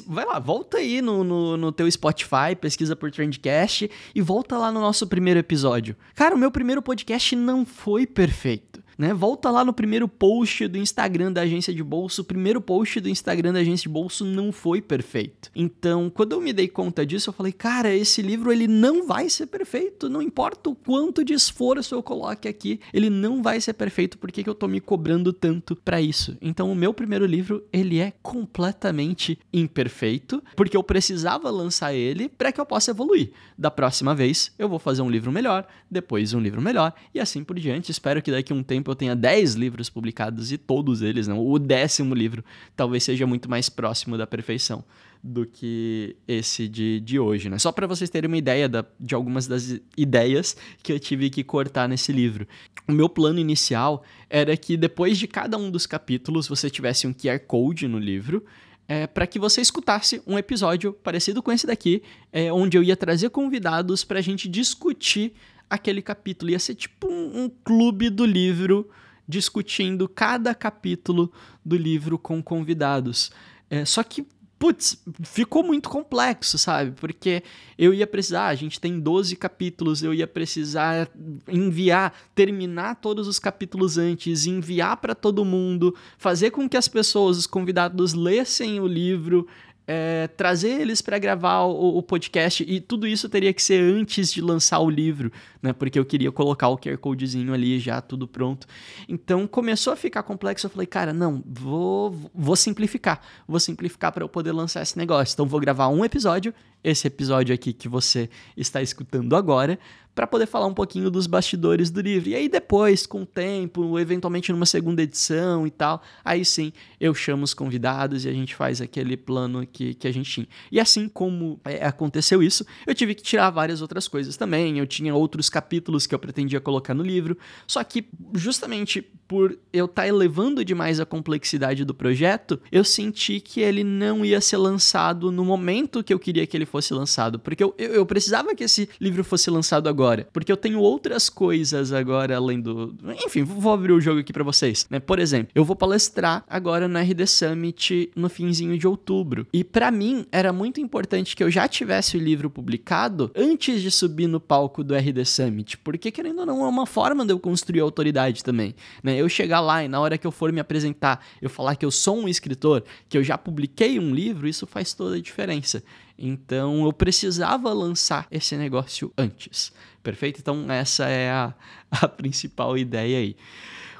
Vai 0.06 0.24
lá, 0.24 0.38
volta 0.38 0.78
aí 0.78 1.02
no, 1.02 1.24
no, 1.24 1.56
no, 1.56 1.72
teu 1.72 1.90
Spotify, 1.90 2.54
pesquisa 2.60 2.94
por 2.94 3.10
Trendcast 3.10 3.90
e 4.14 4.20
volta 4.20 4.56
lá 4.56 4.70
no 4.70 4.80
nosso 4.80 5.06
primeiro 5.06 5.40
episódio. 5.40 5.96
Cara, 6.14 6.34
o 6.34 6.38
meu 6.38 6.50
primeiro 6.50 6.80
podcast 6.80 7.34
não 7.34 7.66
foi 7.66 8.06
perfeito 8.06 8.82
né? 9.02 9.12
Volta 9.12 9.50
lá 9.50 9.64
no 9.64 9.72
primeiro 9.72 10.06
post 10.06 10.68
do 10.68 10.78
Instagram 10.78 11.32
da 11.32 11.40
agência 11.40 11.74
de 11.74 11.82
bolso. 11.82 12.22
O 12.22 12.24
primeiro 12.24 12.60
post 12.60 13.00
do 13.00 13.08
Instagram 13.08 13.52
da 13.52 13.58
agência 13.58 13.82
de 13.82 13.88
bolso 13.88 14.24
não 14.24 14.52
foi 14.52 14.80
perfeito. 14.80 15.50
Então, 15.56 16.08
quando 16.08 16.34
eu 16.34 16.40
me 16.40 16.52
dei 16.52 16.68
conta 16.68 17.04
disso, 17.04 17.28
eu 17.28 17.34
falei, 17.34 17.50
cara, 17.52 17.92
esse 17.92 18.22
livro 18.22 18.52
ele 18.52 18.68
não 18.68 19.04
vai 19.04 19.28
ser 19.28 19.46
perfeito. 19.46 20.08
Não 20.08 20.22
importa 20.22 20.70
o 20.70 20.74
quanto 20.76 21.24
de 21.24 21.32
esforço 21.32 21.96
eu 21.96 22.02
coloque 22.02 22.46
aqui, 22.46 22.78
ele 22.94 23.10
não 23.10 23.42
vai 23.42 23.60
ser 23.60 23.72
perfeito. 23.72 24.16
Por 24.18 24.30
que, 24.30 24.44
que 24.44 24.48
eu 24.48 24.54
tô 24.54 24.68
me 24.68 24.80
cobrando 24.80 25.32
tanto 25.32 25.74
para 25.74 26.00
isso? 26.00 26.38
Então, 26.40 26.70
o 26.70 26.76
meu 26.76 26.94
primeiro 26.94 27.26
livro, 27.26 27.64
ele 27.72 27.98
é 27.98 28.12
completamente 28.22 29.36
imperfeito, 29.52 30.40
porque 30.54 30.76
eu 30.76 30.82
precisava 30.84 31.50
lançar 31.50 31.92
ele 31.92 32.28
para 32.28 32.52
que 32.52 32.60
eu 32.60 32.66
possa 32.66 32.92
evoluir. 32.92 33.32
Da 33.58 33.70
próxima 33.70 34.14
vez, 34.14 34.52
eu 34.56 34.68
vou 34.68 34.78
fazer 34.78 35.02
um 35.02 35.10
livro 35.10 35.32
melhor, 35.32 35.66
depois 35.90 36.32
um 36.34 36.40
livro 36.40 36.62
melhor 36.62 36.94
e 37.12 37.18
assim 37.18 37.42
por 37.42 37.58
diante. 37.58 37.90
Espero 37.90 38.22
que 38.22 38.30
daqui 38.30 38.52
a 38.52 38.56
um 38.56 38.62
tempo 38.62 38.91
eu 38.92 38.96
tenha 38.96 39.16
10 39.16 39.54
livros 39.54 39.90
publicados 39.90 40.52
e 40.52 40.58
todos 40.58 41.02
eles, 41.02 41.26
não, 41.26 41.44
o 41.44 41.58
décimo 41.58 42.14
livro, 42.14 42.44
talvez 42.76 43.02
seja 43.02 43.26
muito 43.26 43.50
mais 43.50 43.68
próximo 43.68 44.16
da 44.16 44.26
perfeição 44.26 44.84
do 45.22 45.46
que 45.46 46.16
esse 46.26 46.66
de, 46.66 46.98
de 47.00 47.18
hoje, 47.18 47.48
né? 47.48 47.58
Só 47.58 47.70
para 47.70 47.86
vocês 47.86 48.10
terem 48.10 48.26
uma 48.26 48.36
ideia 48.36 48.68
da, 48.68 48.84
de 48.98 49.14
algumas 49.14 49.46
das 49.46 49.78
ideias 49.96 50.56
que 50.82 50.92
eu 50.92 50.98
tive 50.98 51.30
que 51.30 51.44
cortar 51.44 51.88
nesse 51.88 52.12
livro. 52.12 52.46
O 52.88 52.92
meu 52.92 53.08
plano 53.08 53.38
inicial 53.38 54.02
era 54.28 54.56
que 54.56 54.76
depois 54.76 55.16
de 55.16 55.28
cada 55.28 55.56
um 55.56 55.70
dos 55.70 55.86
capítulos 55.86 56.48
você 56.48 56.68
tivesse 56.68 57.06
um 57.06 57.12
QR 57.12 57.38
Code 57.46 57.86
no 57.86 57.98
livro 57.98 58.44
é, 58.88 59.06
para 59.06 59.26
que 59.26 59.38
você 59.38 59.60
escutasse 59.60 60.20
um 60.26 60.36
episódio 60.36 60.92
parecido 60.92 61.42
com 61.42 61.52
esse 61.52 61.66
daqui, 61.66 62.02
é, 62.32 62.52
onde 62.52 62.76
eu 62.76 62.82
ia 62.82 62.96
trazer 62.96 63.30
convidados 63.30 64.04
para 64.04 64.18
a 64.18 64.22
gente 64.22 64.48
discutir 64.48 65.32
aquele 65.72 66.02
capítulo. 66.02 66.50
Ia 66.50 66.58
ser 66.58 66.74
tipo 66.74 67.08
um, 67.08 67.44
um 67.44 67.50
clube 67.64 68.10
do 68.10 68.26
livro 68.26 68.90
discutindo 69.26 70.06
cada 70.06 70.54
capítulo 70.54 71.32
do 71.64 71.76
livro 71.76 72.18
com 72.18 72.42
convidados. 72.42 73.32
É, 73.70 73.82
só 73.86 74.02
que, 74.02 74.26
putz, 74.58 75.02
ficou 75.22 75.62
muito 75.62 75.88
complexo, 75.88 76.58
sabe? 76.58 76.90
Porque 76.90 77.42
eu 77.78 77.94
ia 77.94 78.06
precisar, 78.06 78.48
a 78.48 78.54
gente 78.54 78.78
tem 78.78 79.00
12 79.00 79.34
capítulos, 79.36 80.02
eu 80.02 80.12
ia 80.12 80.26
precisar 80.26 81.08
enviar, 81.48 82.12
terminar 82.34 82.96
todos 82.96 83.26
os 83.26 83.38
capítulos 83.38 83.96
antes, 83.96 84.44
enviar 84.44 84.98
para 84.98 85.14
todo 85.14 85.42
mundo, 85.42 85.96
fazer 86.18 86.50
com 86.50 86.68
que 86.68 86.76
as 86.76 86.86
pessoas, 86.86 87.38
os 87.38 87.46
convidados, 87.46 88.12
lessem 88.12 88.78
o 88.78 88.86
livro 88.86 89.48
é, 89.86 90.28
trazer 90.28 90.80
eles 90.80 91.02
para 91.02 91.18
gravar 91.18 91.62
o, 91.64 91.98
o, 91.98 92.02
podcast 92.02 92.64
e 92.66 92.80
tudo 92.80 93.06
isso 93.06 93.28
teria 93.28 93.52
que 93.52 93.62
ser 93.62 93.82
antes 93.82 94.32
de 94.32 94.40
lançar 94.40 94.78
o 94.78 94.88
livro, 94.88 95.32
né? 95.60 95.72
Porque 95.72 95.98
eu 95.98 96.04
queria 96.04 96.30
colocar 96.30 96.68
o 96.68 96.78
QR 96.78 96.96
Codezinho 96.98 97.52
ali 97.52 97.78
já 97.78 98.00
tudo 98.00 98.28
pronto. 98.28 98.66
Então 99.08 99.46
começou 99.46 99.92
a 99.92 99.96
ficar 99.96 100.22
complexo. 100.22 100.66
Eu 100.66 100.70
falei, 100.70 100.86
cara, 100.86 101.12
não, 101.12 101.42
vou, 101.44 102.14
vou 102.34 102.54
simplificar, 102.56 103.20
vou 103.46 103.58
simplificar 103.58 104.12
para 104.12 104.24
eu 104.24 104.28
poder 104.28 104.52
lançar 104.52 104.82
esse 104.82 104.96
negócio. 104.96 105.34
Então 105.34 105.46
vou 105.46 105.58
gravar 105.58 105.88
um 105.88 106.04
episódio, 106.04 106.54
esse 106.82 107.06
episódio 107.06 107.54
aqui 107.54 107.72
que 107.72 107.88
você 107.88 108.30
está 108.56 108.80
escutando 108.80 109.34
agora, 109.34 109.78
para 110.14 110.26
poder 110.26 110.46
falar 110.46 110.66
um 110.66 110.74
pouquinho 110.74 111.10
dos 111.10 111.26
bastidores 111.26 111.90
do 111.90 112.00
livro. 112.00 112.28
E 112.28 112.34
aí 112.34 112.48
depois, 112.48 113.06
com 113.06 113.22
o 113.22 113.26
tempo, 113.26 113.98
eventualmente 113.98 114.52
numa 114.52 114.66
segunda 114.66 115.02
edição 115.02 115.66
e 115.66 115.70
tal, 115.70 116.02
aí 116.24 116.44
sim 116.44 116.72
eu 117.00 117.14
chamo 117.14 117.44
os 117.44 117.54
convidados 117.54 118.24
e 118.24 118.28
a 118.28 118.32
gente 118.32 118.54
faz 118.54 118.80
aquele 118.80 119.16
plano 119.16 119.66
que, 119.66 119.94
que 119.94 120.06
a 120.06 120.12
gente 120.12 120.30
tinha. 120.30 120.48
E 120.70 120.78
assim 120.78 121.08
como 121.08 121.58
é, 121.64 121.84
aconteceu 121.84 122.42
isso, 122.42 122.64
eu 122.86 122.94
tive 122.94 123.14
que 123.14 123.22
tirar 123.22 123.50
várias 123.50 123.80
outras 123.80 124.06
coisas 124.06 124.36
também. 124.36 124.78
Eu 124.78 124.86
tinha 124.86 125.14
outros 125.14 125.48
capítulos 125.48 126.06
que 126.06 126.14
eu 126.14 126.18
pretendia 126.18 126.60
colocar 126.60 126.94
no 126.94 127.02
livro, 127.02 127.36
só 127.66 127.82
que 127.82 128.06
justamente 128.34 129.02
por 129.26 129.58
eu 129.72 129.86
estar 129.86 130.02
tá 130.02 130.08
elevando 130.08 130.62
demais 130.62 131.00
a 131.00 131.06
complexidade 131.06 131.86
do 131.86 131.94
projeto, 131.94 132.60
eu 132.70 132.84
senti 132.84 133.40
que 133.40 133.60
ele 133.60 133.82
não 133.82 134.24
ia 134.24 134.42
ser 134.42 134.58
lançado 134.58 135.32
no 135.32 135.42
momento 135.42 136.04
que 136.04 136.12
eu 136.12 136.18
queria 136.18 136.46
que 136.46 136.54
ele 136.54 136.66
fosse 136.66 136.92
lançado, 136.92 137.38
porque 137.38 137.64
eu, 137.64 137.74
eu, 137.78 137.94
eu 137.94 138.06
precisava 138.06 138.54
que 138.54 138.64
esse 138.64 138.90
livro 139.00 139.24
fosse 139.24 139.48
lançado 139.48 139.88
agora 139.88 140.01
agora. 140.02 140.28
Porque 140.32 140.50
eu 140.50 140.56
tenho 140.56 140.80
outras 140.80 141.28
coisas 141.28 141.92
agora 141.92 142.36
além 142.36 142.60
do. 142.60 142.94
Enfim, 143.24 143.42
vou 143.44 143.72
abrir 143.72 143.92
o 143.92 144.00
jogo 144.00 144.20
aqui 144.20 144.32
para 144.32 144.42
vocês. 144.42 144.86
Né? 144.90 144.98
Por 144.98 145.18
exemplo, 145.18 145.52
eu 145.54 145.64
vou 145.64 145.76
palestrar 145.76 146.44
agora 146.48 146.88
no 146.88 146.98
RD 146.98 147.26
Summit 147.26 148.10
no 148.16 148.28
finzinho 148.28 148.76
de 148.76 148.86
outubro. 148.86 149.46
E 149.52 149.62
para 149.62 149.90
mim 149.90 150.26
era 150.32 150.52
muito 150.52 150.80
importante 150.80 151.36
que 151.36 151.44
eu 151.44 151.50
já 151.50 151.68
tivesse 151.68 152.16
o 152.16 152.20
livro 152.20 152.50
publicado 152.50 153.30
antes 153.36 153.80
de 153.80 153.90
subir 153.90 154.26
no 154.26 154.40
palco 154.40 154.82
do 154.82 154.94
RD 154.94 155.24
Summit. 155.24 155.78
Porque, 155.78 156.10
querendo 156.10 156.40
ou 156.40 156.46
não, 156.46 156.64
é 156.64 156.68
uma 156.68 156.86
forma 156.86 157.24
de 157.24 157.32
eu 157.32 157.38
construir 157.38 157.80
autoridade 157.80 158.42
também. 158.42 158.74
Né? 159.02 159.16
Eu 159.16 159.28
chegar 159.28 159.60
lá 159.60 159.84
e 159.84 159.88
na 159.88 160.00
hora 160.00 160.18
que 160.18 160.26
eu 160.26 160.32
for 160.32 160.52
me 160.52 160.60
apresentar, 160.60 161.24
eu 161.40 161.48
falar 161.48 161.76
que 161.76 161.86
eu 161.86 161.90
sou 161.90 162.16
um 162.18 162.28
escritor, 162.28 162.82
que 163.08 163.16
eu 163.16 163.22
já 163.22 163.38
publiquei 163.38 163.98
um 163.98 164.14
livro, 164.14 164.48
isso 164.48 164.66
faz 164.66 164.92
toda 164.92 165.16
a 165.16 165.20
diferença. 165.20 165.82
Então 166.18 166.84
eu 166.84 166.92
precisava 166.92 167.72
lançar 167.72 168.26
esse 168.30 168.56
negócio 168.56 169.12
antes. 169.16 169.72
Perfeito? 170.02 170.40
Então 170.40 170.70
essa 170.70 171.08
é 171.08 171.30
a, 171.30 171.54
a 171.90 172.08
principal 172.08 172.76
ideia 172.76 173.18
aí 173.18 173.36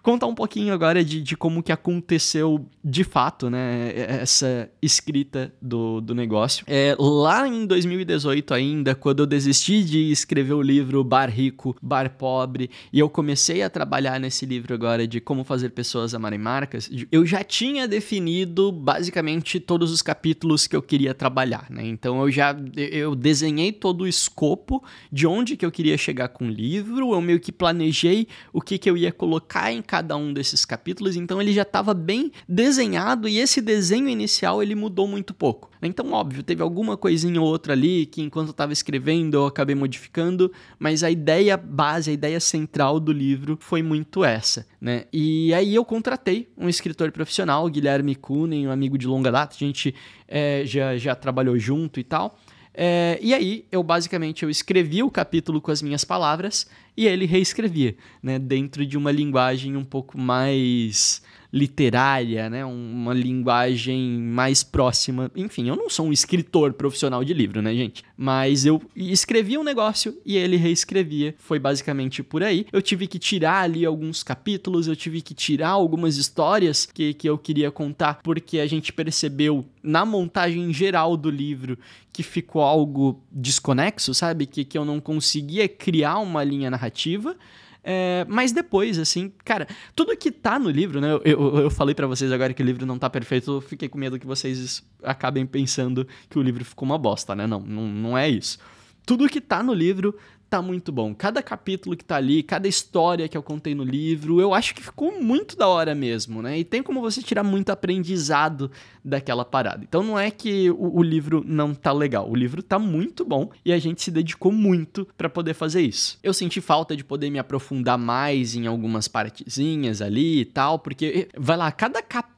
contar 0.03 0.27
um 0.27 0.35
pouquinho 0.35 0.75
agora 0.75 1.05
de, 1.05 1.23
de 1.23 1.37
como 1.37 1.63
que 1.63 1.71
aconteceu 1.71 2.67
de 2.85 3.05
fato, 3.05 3.49
né, 3.49 3.93
essa 3.95 4.69
escrita 4.83 5.53
do, 5.63 6.01
do 6.01 6.15
negócio. 6.15 6.65
É, 6.69 6.97
lá 6.99 7.47
em 7.47 7.65
2018 7.65 8.53
ainda, 8.53 8.95
quando 8.95 9.21
eu 9.21 9.27
desisti 9.27 9.85
de 9.85 10.11
escrever 10.11 10.55
o 10.55 10.63
livro 10.63 11.05
Bar 11.05 11.31
Rico, 11.31 11.77
Bar 11.81 12.11
Pobre, 12.11 12.71
e 12.93 12.99
eu 12.99 13.09
comecei 13.09 13.63
a 13.63 13.71
trabalhar 13.71 14.19
nesse 14.19 14.45
livro 14.45 14.75
agora 14.75 15.07
de 15.07 15.21
como 15.21 15.45
fazer 15.45 15.71
pessoas 15.71 16.15
amarem 16.15 16.39
marcas, 16.39 16.91
eu 17.11 17.25
já 17.25 17.45
tinha 17.45 17.87
definido 17.87 18.73
basicamente 18.73 19.61
todos 19.61 19.93
os 19.93 20.03
capítulos 20.03 20.67
que 20.67 20.75
eu 20.75 20.83
queria 20.83 21.15
trabalhar, 21.15 21.67
né? 21.71 21.87
Então 21.87 22.21
eu 22.23 22.31
já 22.31 22.57
eu 22.77 23.15
desenhei 23.15 23.71
todo 23.71 24.03
o 24.03 24.09
escopo 24.09 24.83
de 25.11 25.27
onde 25.27 25.57
que 25.57 25.65
eu 25.65 25.71
queria 25.71 25.97
chegar 25.97 26.29
com 26.29 26.47
o 26.47 26.51
livro, 26.51 27.13
eu 27.13 27.21
meio 27.21 27.39
que 27.39 27.53
planejei 27.53 28.27
o 28.53 28.61
que 28.61 28.79
que 28.79 28.91
eu 28.91 28.97
ia 28.97 29.13
colocar 29.13 29.73
em 29.73 29.83
cada 29.93 30.17
um 30.17 30.33
desses 30.33 30.65
capítulos, 30.65 31.17
então 31.17 31.39
ele 31.39 31.53
já 31.53 31.61
estava 31.61 31.93
bem 31.93 32.33
desenhado 32.49 33.29
e 33.29 33.39
esse 33.39 33.61
desenho 33.61 34.09
inicial 34.09 34.63
ele 34.63 34.75
mudou 34.75 35.07
muito 35.07 35.35
pouco. 35.35 35.71
Então, 35.83 36.13
óbvio, 36.13 36.43
teve 36.43 36.63
alguma 36.63 36.97
coisinha 36.97 37.39
ou 37.39 37.47
outra 37.47 37.75
ali 37.75 38.07
que 38.07 38.23
enquanto 38.23 38.47
eu 38.49 38.53
estava 38.53 38.73
escrevendo 38.73 39.35
eu 39.35 39.45
acabei 39.45 39.75
modificando, 39.75 40.51
mas 40.79 41.05
a 41.05 41.11
ideia 41.11 41.59
base, 41.59 42.09
a 42.09 42.15
ideia 42.15 42.41
central 42.41 42.99
do 42.99 43.13
livro 43.13 43.59
foi 43.61 43.83
muito 43.83 44.25
essa, 44.25 44.67
né? 44.81 45.05
E 45.13 45.53
aí 45.53 45.75
eu 45.75 45.85
contratei 45.85 46.49
um 46.57 46.71
escritor 46.71 47.13
profissional, 47.13 47.69
Guilherme 47.69 48.15
Kunen, 48.15 48.69
um 48.69 48.71
amigo 48.71 48.97
de 48.97 49.07
longa 49.07 49.31
data, 49.31 49.55
a 49.55 49.59
gente 49.59 49.95
é, 50.27 50.63
já, 50.65 50.97
já 50.97 51.15
trabalhou 51.15 51.59
junto 51.59 52.01
e 52.01 52.05
tal. 52.05 52.39
É, 52.75 53.19
e 53.21 53.35
aí, 53.35 53.67
eu 53.71 53.83
basicamente 53.83 54.43
eu 54.43 54.51
escrevi 54.51 55.03
o 55.03 55.11
capítulo 55.11 55.61
com 55.61 55.71
as 55.71 55.83
minhas 55.83 56.05
palavras 56.05 56.67
e 56.97 57.07
ele 57.07 57.27
reescrevia, 57.27 57.97
né, 58.23 58.39
dentro 58.39 58.85
de 58.87 58.97
uma 58.97 59.11
linguagem 59.11 59.77
um 59.77 59.85
pouco 59.85 60.19
mais 60.19 61.23
literária, 61.53 62.49
né, 62.49 62.65
uma 62.65 63.13
linguagem 63.13 64.19
mais 64.19 64.63
próxima. 64.63 65.31
Enfim, 65.37 65.69
eu 65.69 65.77
não 65.77 65.91
sou 65.91 66.07
um 66.07 66.13
escritor 66.13 66.73
profissional 66.73 67.23
de 67.23 67.35
livro, 67.35 67.61
né, 67.61 67.75
gente? 67.75 68.03
Mas 68.17 68.65
eu 68.65 68.81
escrevia 68.97 69.61
um 69.61 69.65
negócio 69.65 70.17
e 70.25 70.37
ele 70.37 70.57
reescrevia. 70.57 71.35
Foi 71.39 71.59
basicamente 71.59 72.23
por 72.23 72.43
aí. 72.43 72.67
Eu 72.73 72.81
tive 72.81 73.07
que 73.07 73.19
tirar 73.19 73.63
ali 73.63 73.85
alguns 73.85 74.23
capítulos, 74.23 74.87
eu 74.87 74.97
tive 74.97 75.21
que 75.21 75.35
tirar 75.35 75.71
algumas 75.71 76.17
histórias 76.17 76.87
que, 76.87 77.13
que 77.13 77.29
eu 77.29 77.37
queria 77.37 77.71
contar, 77.71 78.21
porque 78.23 78.59
a 78.59 78.67
gente 78.67 78.93
percebeu 78.93 79.65
na 79.83 80.07
montagem 80.07 80.73
geral 80.73 81.17
do 81.17 81.29
livro 81.29 81.79
que 82.13 82.23
ficou 82.23 82.63
algo 82.63 83.23
desconexo, 83.31 84.15
sabe? 84.15 84.47
Que, 84.47 84.65
que 84.65 84.79
eu 84.79 84.85
não 84.85 85.01
conseguia 85.01 85.69
criar 85.69 86.19
uma 86.19 86.45
linha 86.45 86.71
narrativa. 86.71 87.37
É, 87.85 88.25
mas 88.29 88.53
depois, 88.53 88.99
assim, 88.99 89.33
cara, 89.45 89.67
tudo 89.95 90.17
que 90.17 90.31
tá 90.31 90.59
no 90.59 90.71
livro, 90.71 91.01
né? 91.01 91.13
Eu, 91.13 91.21
eu, 91.25 91.59
eu 91.63 91.71
falei 91.71 91.95
para 91.95 92.07
vocês 92.07 92.31
agora 92.31 92.55
que 92.55 92.63
o 92.63 92.67
livro 92.67 92.87
não 92.87 92.99
tá 92.99 93.11
perfeito, 93.11 93.51
eu 93.51 93.61
fiquei 93.61 93.89
com 93.89 93.99
medo 93.99 94.19
que 94.19 94.27
vocês 94.27 94.85
acabem 95.03 95.45
pensando 95.45 96.07
que 96.31 96.39
o 96.39 96.43
livro 96.43 96.65
ficou 96.65 96.87
uma 96.87 96.99
bosta, 96.99 97.35
né? 97.35 97.47
Não, 97.47 97.61
não, 97.61 97.89
não 97.89 98.19
é 98.19 98.29
isso. 98.29 98.59
Tudo 99.05 99.29
que 99.29 99.41
tá 99.41 99.63
no 99.63 99.75
livro 99.75 100.17
tá 100.53 100.61
muito 100.61 100.93
bom. 100.93 101.15
Cada 101.15 101.43
capítulo 101.43 101.97
que 101.97 102.05
tá 102.05 102.17
ali, 102.17 102.43
cada 102.43 102.69
história 102.69 103.27
que 103.27 103.35
eu 103.35 103.43
contei 103.43 103.75
no 103.75 103.83
livro, 103.83 104.39
eu 104.39 104.53
acho 104.53 104.75
que 104.75 104.83
ficou 104.83 105.19
muito 105.19 105.57
da 105.57 105.67
hora 105.67 105.95
mesmo, 105.95 106.43
né? 106.43 106.59
E 106.59 106.65
tem 106.65 106.83
como 106.83 107.01
você 107.01 107.23
tirar 107.23 107.43
muito 107.43 107.71
aprendizado 107.71 108.71
daquela 109.03 109.47
parada. 109.47 109.83
Então 109.83 110.03
não 110.03 110.19
é 110.19 110.31
que 110.31 110.71
o, 110.71 110.99
o 110.99 111.03
livro 111.03 111.43
não 111.47 111.75
tá 111.75 111.91
legal, 111.91 112.31
o 112.31 112.35
livro 112.35 112.63
tá 112.63 112.79
muito 112.79 113.25
bom 113.25 113.51
e 113.65 113.73
a 113.73 113.79
gente 113.79 114.03
se 114.03 114.11
dedicou 114.11 114.53
muito 114.53 115.09
para 115.17 115.31
poder 115.31 115.55
fazer 115.55 115.81
isso. 115.81 116.19
Eu 116.23 116.35
senti 116.35 116.61
falta 116.61 116.95
de 116.95 117.03
poder 117.03 117.31
me 117.31 117.39
aprofundar 117.39 117.97
mais 117.97 118.55
em 118.55 118.67
algumas 118.67 119.09
partezinhas 119.09 120.03
ali 120.03 120.41
e 120.41 120.45
tal, 120.45 120.79
porque 120.79 121.29
vai 121.35 121.57
lá, 121.57 121.73
cada 121.73 122.03
capítulo 122.03 122.32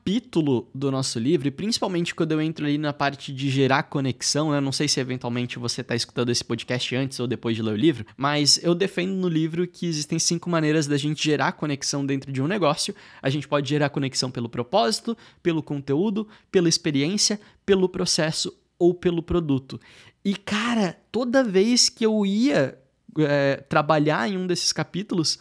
do 0.74 0.90
nosso 0.90 1.18
livro, 1.18 1.48
e 1.48 1.50
principalmente 1.50 2.14
quando 2.14 2.32
eu 2.32 2.40
entro 2.40 2.66
ali 2.66 2.76
na 2.76 2.92
parte 2.92 3.32
de 3.32 3.48
gerar 3.48 3.84
conexão, 3.84 4.50
né? 4.50 4.60
Não 4.60 4.72
sei 4.72 4.86
se 4.86 5.00
eventualmente 5.00 5.58
você 5.58 5.82
tá 5.82 5.96
escutando 5.96 6.30
esse 6.30 6.44
podcast 6.44 6.94
antes 6.94 7.18
ou 7.18 7.26
depois 7.26 7.56
de 7.56 7.62
ler 7.62 7.72
o 7.72 7.76
livro, 7.76 7.94
livro, 7.94 8.06
mas 8.16 8.58
eu 8.62 8.74
defendo 8.74 9.12
no 9.12 9.28
livro 9.28 9.66
que 9.66 9.86
existem 9.86 10.18
cinco 10.18 10.50
maneiras 10.50 10.86
da 10.86 10.96
gente 10.96 11.22
gerar 11.22 11.52
conexão 11.52 12.04
dentro 12.04 12.32
de 12.32 12.42
um 12.42 12.46
negócio. 12.46 12.94
A 13.22 13.30
gente 13.30 13.46
pode 13.46 13.68
gerar 13.68 13.90
conexão 13.90 14.30
pelo 14.30 14.48
propósito, 14.48 15.16
pelo 15.42 15.62
conteúdo, 15.62 16.26
pela 16.50 16.68
experiência, 16.68 17.40
pelo 17.64 17.88
processo 17.88 18.56
ou 18.78 18.92
pelo 18.92 19.22
produto. 19.22 19.80
E 20.24 20.34
cara, 20.34 20.98
toda 21.12 21.44
vez 21.44 21.88
que 21.88 22.04
eu 22.04 22.24
ia 22.26 22.78
é, 23.18 23.56
trabalhar 23.68 24.28
em 24.28 24.36
um 24.36 24.46
desses 24.46 24.72
capítulos, 24.72 25.38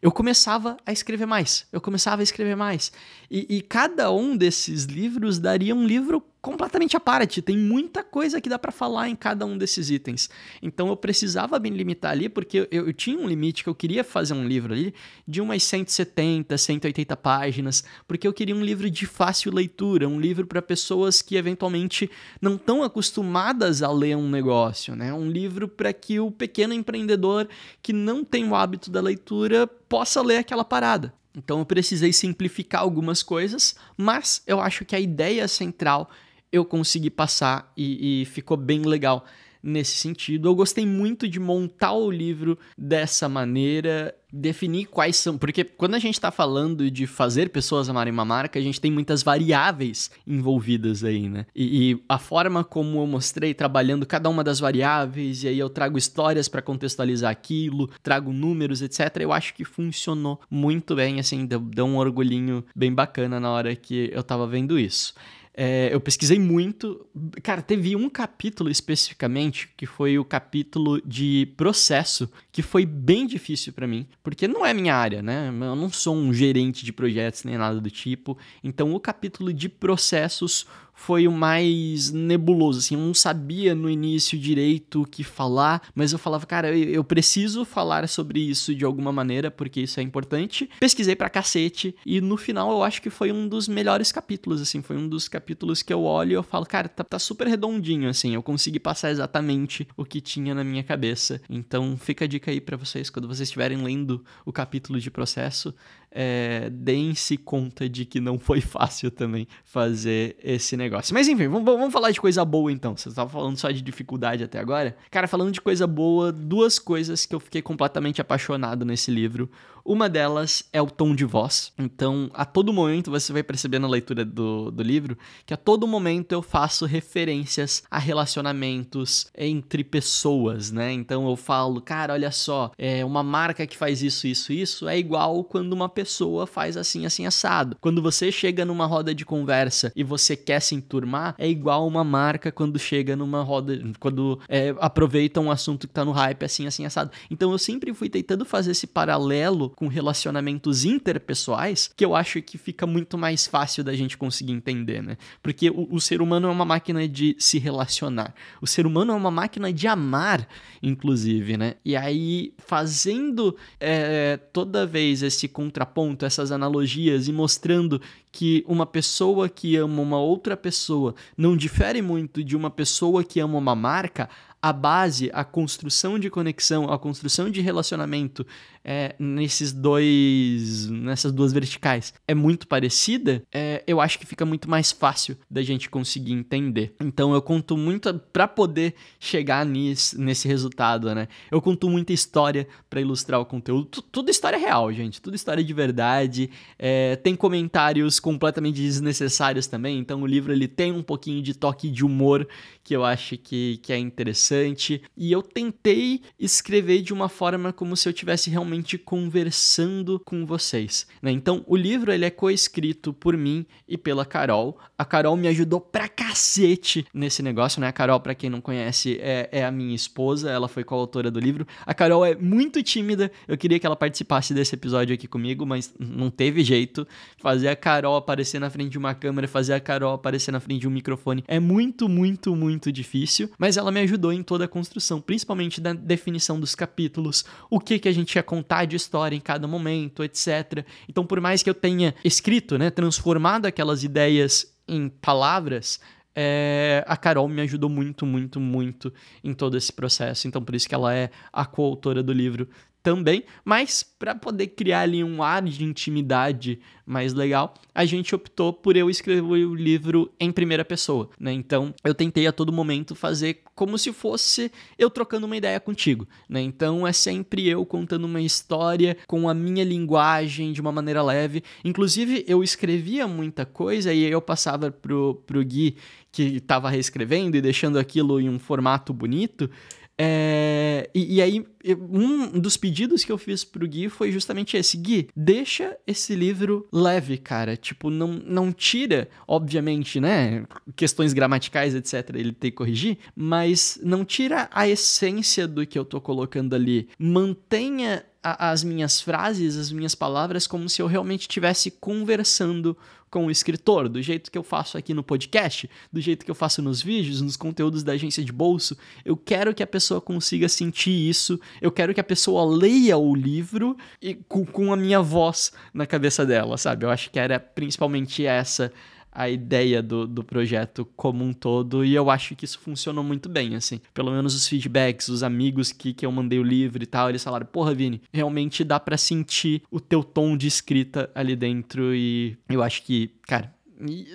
eu 0.00 0.12
começava 0.12 0.76
a 0.84 0.92
escrever 0.92 1.26
mais, 1.26 1.66
eu 1.72 1.80
começava 1.80 2.22
a 2.22 2.24
escrever 2.24 2.56
mais. 2.56 2.92
E, 3.30 3.56
e 3.56 3.62
cada 3.62 4.10
um 4.10 4.36
desses 4.36 4.84
livros 4.84 5.38
daria 5.38 5.74
um 5.74 5.86
livro 5.86 6.22
completamente 6.46 6.96
à 6.96 7.00
parte. 7.00 7.42
Tem 7.42 7.58
muita 7.58 8.04
coisa 8.04 8.40
que 8.40 8.48
dá 8.48 8.56
para 8.56 8.70
falar 8.70 9.08
em 9.08 9.16
cada 9.16 9.44
um 9.44 9.58
desses 9.58 9.90
itens. 9.90 10.30
Então 10.62 10.86
eu 10.86 10.96
precisava 10.96 11.58
me 11.58 11.68
limitar 11.70 12.12
ali, 12.12 12.28
porque 12.28 12.58
eu, 12.58 12.68
eu, 12.70 12.92
tinha 12.92 13.18
um 13.18 13.26
limite 13.26 13.64
que 13.64 13.68
eu 13.68 13.74
queria 13.74 14.04
fazer 14.04 14.32
um 14.32 14.46
livro 14.46 14.72
ali 14.72 14.94
de 15.26 15.40
umas 15.40 15.64
170, 15.64 16.56
180 16.56 17.16
páginas, 17.16 17.82
porque 18.06 18.28
eu 18.28 18.32
queria 18.32 18.54
um 18.54 18.62
livro 18.62 18.88
de 18.88 19.06
fácil 19.06 19.52
leitura, 19.52 20.08
um 20.08 20.20
livro 20.20 20.46
para 20.46 20.62
pessoas 20.62 21.20
que 21.20 21.34
eventualmente 21.34 22.08
não 22.40 22.54
estão 22.54 22.84
acostumadas 22.84 23.82
a 23.82 23.90
ler 23.90 24.16
um 24.16 24.30
negócio, 24.30 24.94
né? 24.94 25.12
Um 25.12 25.28
livro 25.28 25.66
para 25.66 25.92
que 25.92 26.20
o 26.20 26.30
pequeno 26.30 26.72
empreendedor 26.72 27.48
que 27.82 27.92
não 27.92 28.24
tem 28.24 28.48
o 28.48 28.54
hábito 28.54 28.88
da 28.88 29.00
leitura 29.00 29.66
possa 29.66 30.22
ler 30.22 30.36
aquela 30.36 30.64
parada. 30.64 31.12
Então 31.36 31.58
eu 31.58 31.66
precisei 31.66 32.12
simplificar 32.12 32.82
algumas 32.82 33.22
coisas, 33.22 33.74
mas 33.96 34.42
eu 34.46 34.60
acho 34.60 34.84
que 34.84 34.94
a 34.94 35.00
ideia 35.00 35.48
central 35.48 36.08
eu 36.52 36.64
consegui 36.64 37.10
passar 37.10 37.72
e, 37.76 38.22
e 38.22 38.24
ficou 38.24 38.56
bem 38.56 38.82
legal 38.82 39.24
nesse 39.66 39.98
sentido. 39.98 40.48
Eu 40.48 40.54
gostei 40.54 40.86
muito 40.86 41.28
de 41.28 41.40
montar 41.40 41.92
o 41.92 42.10
livro 42.10 42.56
dessa 42.78 43.28
maneira, 43.28 44.14
definir 44.32 44.86
quais 44.86 45.16
são. 45.16 45.36
Porque 45.36 45.64
quando 45.64 45.94
a 45.94 45.98
gente 45.98 46.14
está 46.14 46.30
falando 46.30 46.88
de 46.90 47.06
fazer 47.06 47.50
pessoas 47.50 47.88
amarem 47.88 48.12
uma 48.12 48.24
marca, 48.24 48.58
a 48.58 48.62
gente 48.62 48.80
tem 48.80 48.90
muitas 48.90 49.22
variáveis 49.22 50.10
envolvidas 50.26 51.02
aí, 51.02 51.28
né? 51.28 51.46
E, 51.54 51.92
e 51.92 52.04
a 52.08 52.18
forma 52.18 52.62
como 52.62 53.00
eu 53.00 53.06
mostrei, 53.06 53.52
trabalhando 53.54 54.06
cada 54.06 54.28
uma 54.28 54.44
das 54.44 54.60
variáveis, 54.60 55.42
e 55.42 55.48
aí 55.48 55.58
eu 55.58 55.68
trago 55.68 55.98
histórias 55.98 56.48
para 56.48 56.62
contextualizar 56.62 57.30
aquilo, 57.30 57.90
trago 58.02 58.32
números, 58.32 58.82
etc., 58.82 59.16
eu 59.20 59.32
acho 59.32 59.52
que 59.54 59.64
funcionou 59.64 60.40
muito 60.48 60.94
bem, 60.94 61.18
assim, 61.18 61.44
deu, 61.44 61.58
deu 61.58 61.86
um 61.86 61.96
orgulhinho 61.96 62.64
bem 62.74 62.92
bacana 62.92 63.40
na 63.40 63.50
hora 63.50 63.74
que 63.74 64.10
eu 64.12 64.22
tava 64.22 64.46
vendo 64.46 64.78
isso. 64.78 65.14
É, 65.58 65.88
eu 65.90 65.98
pesquisei 65.98 66.38
muito. 66.38 67.06
Cara, 67.42 67.62
teve 67.62 67.96
um 67.96 68.10
capítulo 68.10 68.68
especificamente, 68.68 69.70
que 69.74 69.86
foi 69.86 70.18
o 70.18 70.24
capítulo 70.24 71.00
de 71.00 71.50
processo, 71.56 72.30
que 72.52 72.60
foi 72.60 72.84
bem 72.84 73.26
difícil 73.26 73.72
para 73.72 73.86
mim, 73.86 74.06
porque 74.22 74.46
não 74.46 74.66
é 74.66 74.74
minha 74.74 74.94
área, 74.94 75.22
né? 75.22 75.48
Eu 75.48 75.74
não 75.74 75.90
sou 75.90 76.14
um 76.14 76.30
gerente 76.30 76.84
de 76.84 76.92
projetos 76.92 77.44
nem 77.44 77.56
nada 77.56 77.80
do 77.80 77.90
tipo. 77.90 78.36
Então, 78.62 78.94
o 78.94 79.00
capítulo 79.00 79.50
de 79.50 79.70
processos 79.70 80.66
foi 80.96 81.28
o 81.28 81.32
mais 81.32 82.10
nebuloso, 82.10 82.78
assim, 82.78 82.94
eu 82.94 83.00
não 83.00 83.14
sabia 83.14 83.74
no 83.74 83.88
início 83.88 84.36
direito 84.38 85.02
o 85.02 85.06
que 85.06 85.22
falar, 85.22 85.82
mas 85.94 86.12
eu 86.12 86.18
falava, 86.18 86.46
cara, 86.46 86.76
eu 86.76 87.04
preciso 87.04 87.64
falar 87.66 88.08
sobre 88.08 88.40
isso 88.40 88.74
de 88.74 88.84
alguma 88.84 89.12
maneira, 89.12 89.50
porque 89.50 89.82
isso 89.82 90.00
é 90.00 90.02
importante. 90.02 90.68
Pesquisei 90.80 91.14
pra 91.14 91.28
cacete, 91.28 91.94
e 92.04 92.20
no 92.20 92.36
final 92.36 92.70
eu 92.70 92.82
acho 92.82 93.02
que 93.02 93.10
foi 93.10 93.30
um 93.30 93.46
dos 93.46 93.68
melhores 93.68 94.10
capítulos, 94.10 94.60
assim, 94.60 94.80
foi 94.80 94.96
um 94.96 95.06
dos 95.06 95.28
capítulos 95.28 95.82
que 95.82 95.92
eu 95.92 96.02
olho 96.02 96.32
e 96.32 96.34
eu 96.34 96.42
falo, 96.42 96.64
cara, 96.64 96.88
tá, 96.88 97.04
tá 97.04 97.18
super 97.18 97.46
redondinho, 97.46 98.08
assim, 98.08 98.34
eu 98.34 98.42
consegui 98.42 98.80
passar 98.80 99.10
exatamente 99.10 99.86
o 99.96 100.04
que 100.04 100.20
tinha 100.20 100.54
na 100.54 100.64
minha 100.64 100.82
cabeça. 100.82 101.40
Então 101.48 101.96
fica 101.98 102.24
a 102.24 102.28
dica 102.28 102.50
aí 102.50 102.60
para 102.60 102.76
vocês, 102.76 103.10
quando 103.10 103.28
vocês 103.28 103.48
estiverem 103.48 103.82
lendo 103.82 104.24
o 104.46 104.52
capítulo 104.52 104.98
de 104.98 105.10
processo, 105.10 105.74
é, 106.18 106.70
deem-se 106.70 107.36
conta 107.36 107.86
de 107.86 108.06
que 108.06 108.18
não 108.20 108.38
foi 108.38 108.62
fácil 108.64 109.10
também 109.10 109.46
fazer 109.62 110.34
esse 110.42 110.74
negócio. 110.74 111.12
Mas 111.12 111.28
enfim, 111.28 111.46
vamos, 111.46 111.64
vamos 111.66 111.92
falar 111.92 112.10
de 112.10 112.18
coisa 112.18 112.42
boa 112.42 112.72
então. 112.72 112.96
Você 112.96 113.10
estava 113.10 113.28
falando 113.28 113.58
só 113.58 113.70
de 113.70 113.82
dificuldade 113.82 114.42
até 114.42 114.58
agora. 114.58 114.96
Cara, 115.10 115.28
falando 115.28 115.52
de 115.52 115.60
coisa 115.60 115.86
boa, 115.86 116.32
duas 116.32 116.78
coisas 116.78 117.26
que 117.26 117.34
eu 117.34 117.40
fiquei 117.40 117.60
completamente 117.60 118.18
apaixonado 118.18 118.82
nesse 118.82 119.10
livro. 119.10 119.50
Uma 119.86 120.08
delas 120.08 120.64
é 120.72 120.82
o 120.82 120.90
tom 120.90 121.14
de 121.14 121.24
voz. 121.24 121.72
Então, 121.78 122.28
a 122.34 122.44
todo 122.44 122.72
momento 122.72 123.08
você 123.08 123.32
vai 123.32 123.44
perceber 123.44 123.78
na 123.78 123.86
leitura 123.86 124.24
do, 124.24 124.72
do 124.72 124.82
livro 124.82 125.16
que 125.46 125.54
a 125.54 125.56
todo 125.56 125.86
momento 125.86 126.32
eu 126.32 126.42
faço 126.42 126.84
referências 126.86 127.84
a 127.88 127.96
relacionamentos 127.96 129.28
entre 129.38 129.84
pessoas, 129.84 130.72
né? 130.72 130.92
Então 130.92 131.28
eu 131.28 131.36
falo, 131.36 131.80
cara, 131.80 132.14
olha 132.14 132.32
só, 132.32 132.72
é 132.76 133.04
uma 133.04 133.22
marca 133.22 133.64
que 133.64 133.76
faz 133.76 134.02
isso, 134.02 134.26
isso, 134.26 134.52
isso 134.52 134.88
é 134.88 134.98
igual 134.98 135.44
quando 135.44 135.72
uma 135.72 135.88
pessoa 135.88 136.48
faz 136.48 136.76
assim, 136.76 137.06
assim, 137.06 137.24
assado. 137.24 137.76
Quando 137.80 138.02
você 138.02 138.32
chega 138.32 138.64
numa 138.64 138.86
roda 138.86 139.14
de 139.14 139.24
conversa 139.24 139.92
e 139.94 140.02
você 140.02 140.36
quer 140.36 140.58
se 140.60 140.74
enturmar, 140.74 141.36
é 141.38 141.48
igual 141.48 141.86
uma 141.86 142.02
marca 142.02 142.50
quando 142.50 142.76
chega 142.76 143.14
numa 143.14 143.42
roda, 143.42 143.80
quando 144.00 144.40
é, 144.48 144.74
aproveita 144.80 145.40
um 145.40 145.50
assunto 145.50 145.86
que 145.86 145.94
tá 145.94 146.04
no 146.04 146.10
hype, 146.10 146.44
assim, 146.44 146.66
assim, 146.66 146.84
assado. 146.84 147.12
Então 147.30 147.52
eu 147.52 147.58
sempre 147.58 147.94
fui 147.94 148.08
tentando 148.08 148.44
fazer 148.44 148.72
esse 148.72 148.88
paralelo 148.88 149.75
com 149.76 149.88
relacionamentos 149.88 150.86
interpessoais, 150.86 151.90
que 151.94 152.02
eu 152.02 152.16
acho 152.16 152.40
que 152.40 152.56
fica 152.56 152.86
muito 152.86 153.18
mais 153.18 153.46
fácil 153.46 153.84
da 153.84 153.94
gente 153.94 154.16
conseguir 154.16 154.52
entender, 154.52 155.02
né? 155.02 155.18
Porque 155.42 155.68
o, 155.68 155.86
o 155.90 156.00
ser 156.00 156.22
humano 156.22 156.48
é 156.48 156.50
uma 156.50 156.64
máquina 156.64 157.06
de 157.06 157.36
se 157.38 157.58
relacionar. 157.58 158.34
O 158.60 158.66
ser 158.66 158.86
humano 158.86 159.12
é 159.12 159.14
uma 159.14 159.30
máquina 159.30 159.70
de 159.70 159.86
amar, 159.86 160.48
inclusive, 160.82 161.58
né? 161.58 161.74
E 161.84 161.94
aí, 161.94 162.54
fazendo 162.56 163.54
é, 163.78 164.38
toda 164.50 164.86
vez 164.86 165.22
esse 165.22 165.46
contraponto, 165.46 166.24
essas 166.24 166.50
analogias 166.50 167.28
e 167.28 167.32
mostrando 167.32 168.00
que 168.32 168.64
uma 168.66 168.86
pessoa 168.86 169.46
que 169.46 169.76
ama 169.76 170.00
uma 170.00 170.18
outra 170.18 170.56
pessoa 170.56 171.14
não 171.36 171.54
difere 171.54 172.00
muito 172.00 172.42
de 172.42 172.56
uma 172.56 172.70
pessoa 172.70 173.22
que 173.22 173.40
ama 173.40 173.58
uma 173.58 173.74
marca, 173.74 174.28
a 174.60 174.72
base, 174.72 175.30
a 175.32 175.44
construção 175.44 176.18
de 176.18 176.28
conexão, 176.28 176.92
a 176.92 176.98
construção 176.98 177.48
de 177.48 177.60
relacionamento 177.60 178.44
é, 178.88 179.16
nesses 179.18 179.72
dois, 179.72 180.88
nessas 180.88 181.32
duas 181.32 181.52
verticais 181.52 182.14
é 182.28 182.34
muito 182.34 182.68
parecida, 182.68 183.42
é, 183.52 183.82
eu 183.84 184.00
acho 184.00 184.16
que 184.16 184.24
fica 184.24 184.46
muito 184.46 184.70
mais 184.70 184.92
fácil 184.92 185.36
da 185.50 185.60
gente 185.60 185.90
conseguir 185.90 186.32
entender. 186.32 186.94
Então 187.00 187.34
eu 187.34 187.42
conto 187.42 187.76
muito 187.76 188.14
para 188.32 188.46
poder 188.46 188.94
chegar 189.18 189.66
nisso, 189.66 190.20
nesse 190.20 190.46
resultado, 190.46 191.12
né? 191.12 191.26
Eu 191.50 191.60
conto 191.60 191.90
muita 191.90 192.12
história 192.12 192.68
para 192.88 193.00
ilustrar 193.00 193.40
o 193.40 193.44
conteúdo, 193.44 194.02
tudo 194.02 194.30
história 194.30 194.58
real, 194.58 194.92
gente, 194.92 195.20
tudo 195.20 195.34
história 195.34 195.64
de 195.64 195.72
verdade. 195.72 196.48
É, 196.78 197.16
tem 197.16 197.34
comentários 197.34 198.20
completamente 198.20 198.80
desnecessários 198.80 199.66
também, 199.66 199.98
então 199.98 200.22
o 200.22 200.26
livro 200.26 200.52
ele 200.52 200.68
tem 200.68 200.92
um 200.92 201.02
pouquinho 201.02 201.42
de 201.42 201.54
toque 201.54 201.90
de 201.90 202.04
humor 202.04 202.46
que 202.84 202.94
eu 202.94 203.04
acho 203.04 203.36
que, 203.36 203.78
que 203.82 203.92
é 203.92 203.98
interessante. 203.98 205.02
E 205.16 205.32
eu 205.32 205.42
tentei 205.42 206.20
escrever 206.38 207.02
de 207.02 207.12
uma 207.12 207.28
forma 207.28 207.72
como 207.72 207.96
se 207.96 208.08
eu 208.08 208.12
tivesse 208.12 208.48
realmente 208.48 208.75
conversando 208.98 210.20
com 210.24 210.44
vocês. 210.44 211.06
Né? 211.22 211.30
Então, 211.30 211.64
o 211.66 211.76
livro 211.76 212.12
ele 212.12 212.24
é 212.24 212.30
coescrito 212.30 213.12
por 213.12 213.36
mim 213.36 213.64
e 213.88 213.96
pela 213.96 214.24
Carol. 214.24 214.78
A 214.98 215.04
Carol 215.04 215.36
me 215.36 215.48
ajudou 215.48 215.80
pra 215.80 216.08
cacete 216.08 217.06
nesse 217.12 217.42
negócio, 217.42 217.80
né? 217.80 217.88
A 217.88 217.92
Carol, 217.92 218.20
para 218.20 218.34
quem 218.34 218.50
não 218.50 218.60
conhece, 218.60 219.18
é, 219.20 219.48
é 219.52 219.64
a 219.64 219.70
minha 219.70 219.94
esposa, 219.94 220.50
ela 220.50 220.68
foi 220.68 220.84
coautora 220.84 221.30
do 221.30 221.38
livro. 221.40 221.66
A 221.84 221.94
Carol 221.94 222.24
é 222.24 222.34
muito 222.34 222.82
tímida, 222.82 223.30
eu 223.46 223.56
queria 223.56 223.78
que 223.78 223.86
ela 223.86 223.96
participasse 223.96 224.52
desse 224.52 224.74
episódio 224.74 225.14
aqui 225.14 225.26
comigo, 225.26 225.64
mas 225.64 225.94
não 225.98 226.30
teve 226.30 226.62
jeito. 226.62 227.06
Fazer 227.38 227.68
a 227.68 227.76
Carol 227.76 228.16
aparecer 228.16 228.58
na 228.58 228.70
frente 228.70 228.92
de 228.92 228.98
uma 228.98 229.14
câmera, 229.14 229.48
fazer 229.48 229.74
a 229.74 229.80
Carol 229.80 230.14
aparecer 230.14 230.52
na 230.52 230.60
frente 230.60 230.80
de 230.80 230.88
um 230.88 230.90
microfone 230.90 231.44
é 231.46 231.60
muito, 231.60 232.08
muito, 232.08 232.54
muito 232.56 232.90
difícil, 232.90 233.50
mas 233.58 233.76
ela 233.76 233.90
me 233.90 234.00
ajudou 234.00 234.32
em 234.32 234.42
toda 234.42 234.64
a 234.64 234.68
construção, 234.68 235.20
principalmente 235.20 235.80
da 235.80 235.92
definição 235.92 236.58
dos 236.58 236.74
capítulos, 236.74 237.44
o 237.70 237.78
que 237.78 237.98
que 237.98 238.08
a 238.08 238.12
gente 238.12 238.34
ia 238.34 238.42
contar 238.42 238.65
de 238.86 238.96
história 238.96 239.36
em 239.36 239.40
cada 239.40 239.66
momento, 239.66 240.22
etc. 240.24 240.84
Então, 241.08 241.26
por 241.26 241.40
mais 241.40 241.62
que 241.62 241.70
eu 241.70 241.74
tenha 241.74 242.14
escrito, 242.24 242.78
né, 242.78 242.90
transformado 242.90 243.66
aquelas 243.66 244.02
ideias 244.04 244.74
em 244.88 245.08
palavras, 245.08 246.00
é, 246.34 247.02
a 247.06 247.16
Carol 247.16 247.48
me 247.48 247.62
ajudou 247.62 247.88
muito, 247.88 248.26
muito, 248.26 248.60
muito 248.60 249.12
em 249.42 249.54
todo 249.54 249.76
esse 249.76 249.92
processo. 249.92 250.46
Então, 250.46 250.62
por 250.62 250.74
isso 250.74 250.88
que 250.88 250.94
ela 250.94 251.14
é 251.14 251.30
a 251.52 251.64
coautora 251.64 252.22
do 252.22 252.32
livro 252.32 252.68
também, 253.06 253.44
mas 253.64 254.02
para 254.02 254.34
poder 254.34 254.66
criar 254.66 255.02
ali 255.02 255.22
um 255.22 255.40
ar 255.40 255.62
de 255.62 255.84
intimidade 255.84 256.80
mais 257.06 257.32
legal, 257.32 257.72
a 257.94 258.04
gente 258.04 258.34
optou 258.34 258.72
por 258.72 258.96
eu 258.96 259.08
escrever 259.08 259.42
o 259.42 259.76
livro 259.76 260.28
em 260.40 260.50
primeira 260.50 260.84
pessoa, 260.84 261.30
né? 261.38 261.52
Então, 261.52 261.94
eu 262.02 262.12
tentei 262.12 262.48
a 262.48 262.52
todo 262.52 262.72
momento 262.72 263.14
fazer 263.14 263.62
como 263.76 263.96
se 263.96 264.12
fosse 264.12 264.72
eu 264.98 265.08
trocando 265.08 265.46
uma 265.46 265.56
ideia 265.56 265.78
contigo, 265.78 266.26
né? 266.48 266.60
Então, 266.60 267.06
é 267.06 267.12
sempre 267.12 267.68
eu 267.68 267.86
contando 267.86 268.24
uma 268.24 268.40
história 268.40 269.16
com 269.28 269.48
a 269.48 269.54
minha 269.54 269.84
linguagem 269.84 270.72
de 270.72 270.80
uma 270.80 270.90
maneira 270.90 271.22
leve. 271.22 271.62
Inclusive, 271.84 272.44
eu 272.48 272.64
escrevia 272.64 273.28
muita 273.28 273.64
coisa 273.64 274.12
e 274.12 274.24
eu 274.24 274.42
passava 274.42 274.90
pro, 274.90 275.40
pro 275.46 275.64
Gui 275.64 275.94
que 276.32 276.56
estava 276.56 276.90
reescrevendo 276.90 277.56
e 277.56 277.60
deixando 277.60 278.00
aquilo 278.00 278.40
em 278.40 278.48
um 278.48 278.58
formato 278.58 279.12
bonito. 279.14 279.70
É, 280.18 281.10
e, 281.14 281.36
e, 281.36 281.42
aí, 281.42 281.66
um 282.10 282.58
dos 282.58 282.76
pedidos 282.76 283.22
que 283.22 283.30
eu 283.30 283.36
fiz 283.36 283.64
pro 283.64 283.86
Gui 283.86 284.08
foi 284.08 284.32
justamente 284.32 284.76
esse: 284.76 284.96
Gui, 284.96 285.28
deixa 285.36 285.96
esse 286.06 286.34
livro 286.34 286.88
leve, 286.90 287.36
cara. 287.36 287.76
Tipo, 287.76 288.08
não, 288.08 288.28
não 288.28 288.72
tira, 288.72 289.28
obviamente, 289.46 290.18
né? 290.18 290.64
Questões 290.94 291.34
gramaticais, 291.34 291.94
etc., 291.94 292.34
ele 292.34 292.52
tem 292.52 292.70
que 292.70 292.76
corrigir, 292.76 293.18
mas 293.34 293.98
não 294.02 294.24
tira 294.24 294.68
a 294.72 294.88
essência 294.88 295.68
do 295.68 295.86
que 295.86 295.98
eu 295.98 296.04
tô 296.04 296.20
colocando 296.20 296.74
ali. 296.74 297.08
Mantenha 297.18 298.24
as 298.54 298.84
minhas 298.84 299.20
frases, 299.20 299.76
as 299.76 299.90
minhas 299.90 300.14
palavras, 300.14 300.66
como 300.66 300.88
se 300.88 301.00
eu 301.02 301.06
realmente 301.06 301.42
estivesse 301.42 301.90
conversando 301.90 302.96
com 303.30 303.46
o 303.46 303.50
escritor, 303.50 304.08
do 304.08 304.22
jeito 304.22 304.50
que 304.50 304.56
eu 304.56 304.62
faço 304.62 304.96
aqui 304.96 305.12
no 305.12 305.22
podcast, 305.22 305.90
do 306.12 306.20
jeito 306.20 306.44
que 306.44 306.50
eu 306.50 306.54
faço 306.54 306.80
nos 306.80 307.02
vídeos, 307.02 307.40
nos 307.40 307.56
conteúdos 307.56 308.02
da 308.02 308.12
agência 308.12 308.42
de 308.42 308.52
bolso. 308.52 308.96
Eu 309.24 309.36
quero 309.36 309.74
que 309.74 309.82
a 309.82 309.86
pessoa 309.86 310.20
consiga 310.20 310.68
sentir 310.68 311.28
isso, 311.28 311.60
eu 311.82 311.90
quero 311.90 312.14
que 312.14 312.20
a 312.20 312.24
pessoa 312.24 312.64
leia 312.64 313.18
o 313.18 313.34
livro 313.34 313.96
e 314.22 314.34
com, 314.34 314.64
com 314.64 314.92
a 314.92 314.96
minha 314.96 315.20
voz 315.20 315.72
na 315.92 316.06
cabeça 316.06 316.46
dela, 316.46 316.78
sabe? 316.78 317.04
Eu 317.04 317.10
acho 317.10 317.30
que 317.30 317.38
era 317.38 317.58
principalmente 317.58 318.46
essa 318.46 318.92
a 319.36 319.50
ideia 319.50 320.02
do, 320.02 320.26
do 320.26 320.42
projeto 320.42 321.06
como 321.14 321.44
um 321.44 321.52
todo 321.52 322.02
e 322.02 322.14
eu 322.14 322.30
acho 322.30 322.56
que 322.56 322.64
isso 322.64 322.78
funcionou 322.78 323.22
muito 323.22 323.50
bem, 323.50 323.76
assim. 323.76 324.00
Pelo 324.14 324.32
menos 324.32 324.54
os 324.54 324.66
feedbacks, 324.66 325.28
os 325.28 325.42
amigos 325.42 325.92
que, 325.92 326.14
que 326.14 326.24
eu 326.24 326.32
mandei 326.32 326.58
o 326.58 326.62
livro 326.62 327.02
e 327.02 327.06
tal, 327.06 327.28
eles 327.28 327.44
falaram, 327.44 327.66
porra, 327.66 327.94
Vini, 327.94 328.22
realmente 328.32 328.82
dá 328.82 328.98
para 328.98 329.18
sentir 329.18 329.82
o 329.90 330.00
teu 330.00 330.24
tom 330.24 330.56
de 330.56 330.66
escrita 330.66 331.30
ali 331.34 331.54
dentro 331.54 332.14
e 332.14 332.56
eu 332.68 332.82
acho 332.82 333.02
que, 333.02 333.30
cara, 333.46 333.75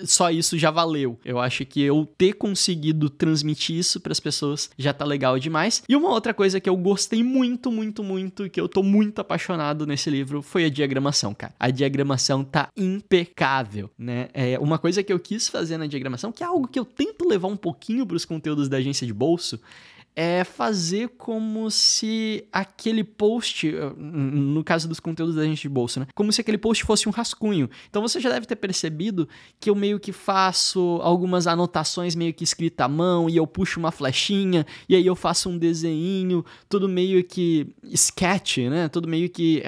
só 0.04 0.30
isso 0.30 0.58
já 0.58 0.70
valeu. 0.70 1.18
Eu 1.24 1.38
acho 1.38 1.64
que 1.64 1.80
eu 1.80 2.06
ter 2.18 2.34
conseguido 2.34 3.08
transmitir 3.08 3.76
isso 3.76 4.00
para 4.00 4.12
as 4.12 4.20
pessoas 4.20 4.70
já 4.76 4.92
tá 4.92 5.04
legal 5.04 5.38
demais. 5.38 5.82
E 5.88 5.96
uma 5.96 6.10
outra 6.10 6.34
coisa 6.34 6.60
que 6.60 6.68
eu 6.68 6.76
gostei 6.76 7.22
muito, 7.22 7.70
muito, 7.70 8.02
muito, 8.02 8.48
que 8.48 8.60
eu 8.60 8.68
tô 8.68 8.82
muito 8.82 9.20
apaixonado 9.20 9.86
nesse 9.86 10.10
livro 10.10 10.42
foi 10.42 10.64
a 10.64 10.70
diagramação, 10.70 11.34
cara. 11.34 11.54
A 11.58 11.70
diagramação 11.70 12.44
tá 12.44 12.68
impecável, 12.76 13.90
né? 13.98 14.28
É 14.32 14.58
uma 14.58 14.78
coisa 14.78 15.02
que 15.02 15.12
eu 15.12 15.18
quis 15.18 15.48
fazer 15.48 15.76
na 15.76 15.86
diagramação, 15.86 16.32
que 16.32 16.42
é 16.42 16.46
algo 16.46 16.68
que 16.68 16.78
eu 16.78 16.84
tento 16.84 17.28
levar 17.28 17.48
um 17.48 17.56
pouquinho 17.56 18.06
para 18.06 18.16
os 18.16 18.24
conteúdos 18.24 18.68
da 18.68 18.78
agência 18.78 19.06
de 19.06 19.12
bolso, 19.12 19.60
é 20.14 20.44
fazer 20.44 21.08
como 21.16 21.70
se 21.70 22.44
aquele 22.52 23.02
post, 23.02 23.66
eh, 23.68 23.92
no 23.96 24.62
caso 24.62 24.86
dos 24.86 25.00
conteúdos 25.00 25.36
da 25.36 25.44
gente 25.44 25.62
de 25.62 25.68
bolsa, 25.68 26.00
né? 26.00 26.06
Como 26.14 26.30
se 26.30 26.40
aquele 26.40 26.58
post 26.58 26.84
fosse 26.84 27.08
um 27.08 27.12
rascunho. 27.12 27.68
Então 27.88 28.02
você 28.02 28.20
já 28.20 28.28
deve 28.28 28.46
ter 28.46 28.56
percebido 28.56 29.26
que 29.58 29.70
eu 29.70 29.74
meio 29.74 29.98
que 29.98 30.12
faço 30.12 31.00
algumas 31.02 31.46
anotações 31.46 32.14
meio 32.14 32.34
que 32.34 32.44
escrita 32.44 32.84
à 32.84 32.88
mão 32.88 33.28
e 33.28 33.36
eu 33.36 33.46
puxo 33.46 33.80
uma 33.80 33.90
flechinha 33.90 34.66
e 34.88 34.94
aí 34.94 35.06
eu 35.06 35.16
faço 35.16 35.48
um 35.48 35.56
desenho, 35.56 36.44
tudo 36.68 36.88
meio 36.88 37.24
que 37.24 37.74
sketch, 37.84 38.58
né? 38.58 38.88
Tudo 38.88 39.08
meio 39.08 39.30
que 39.30 39.62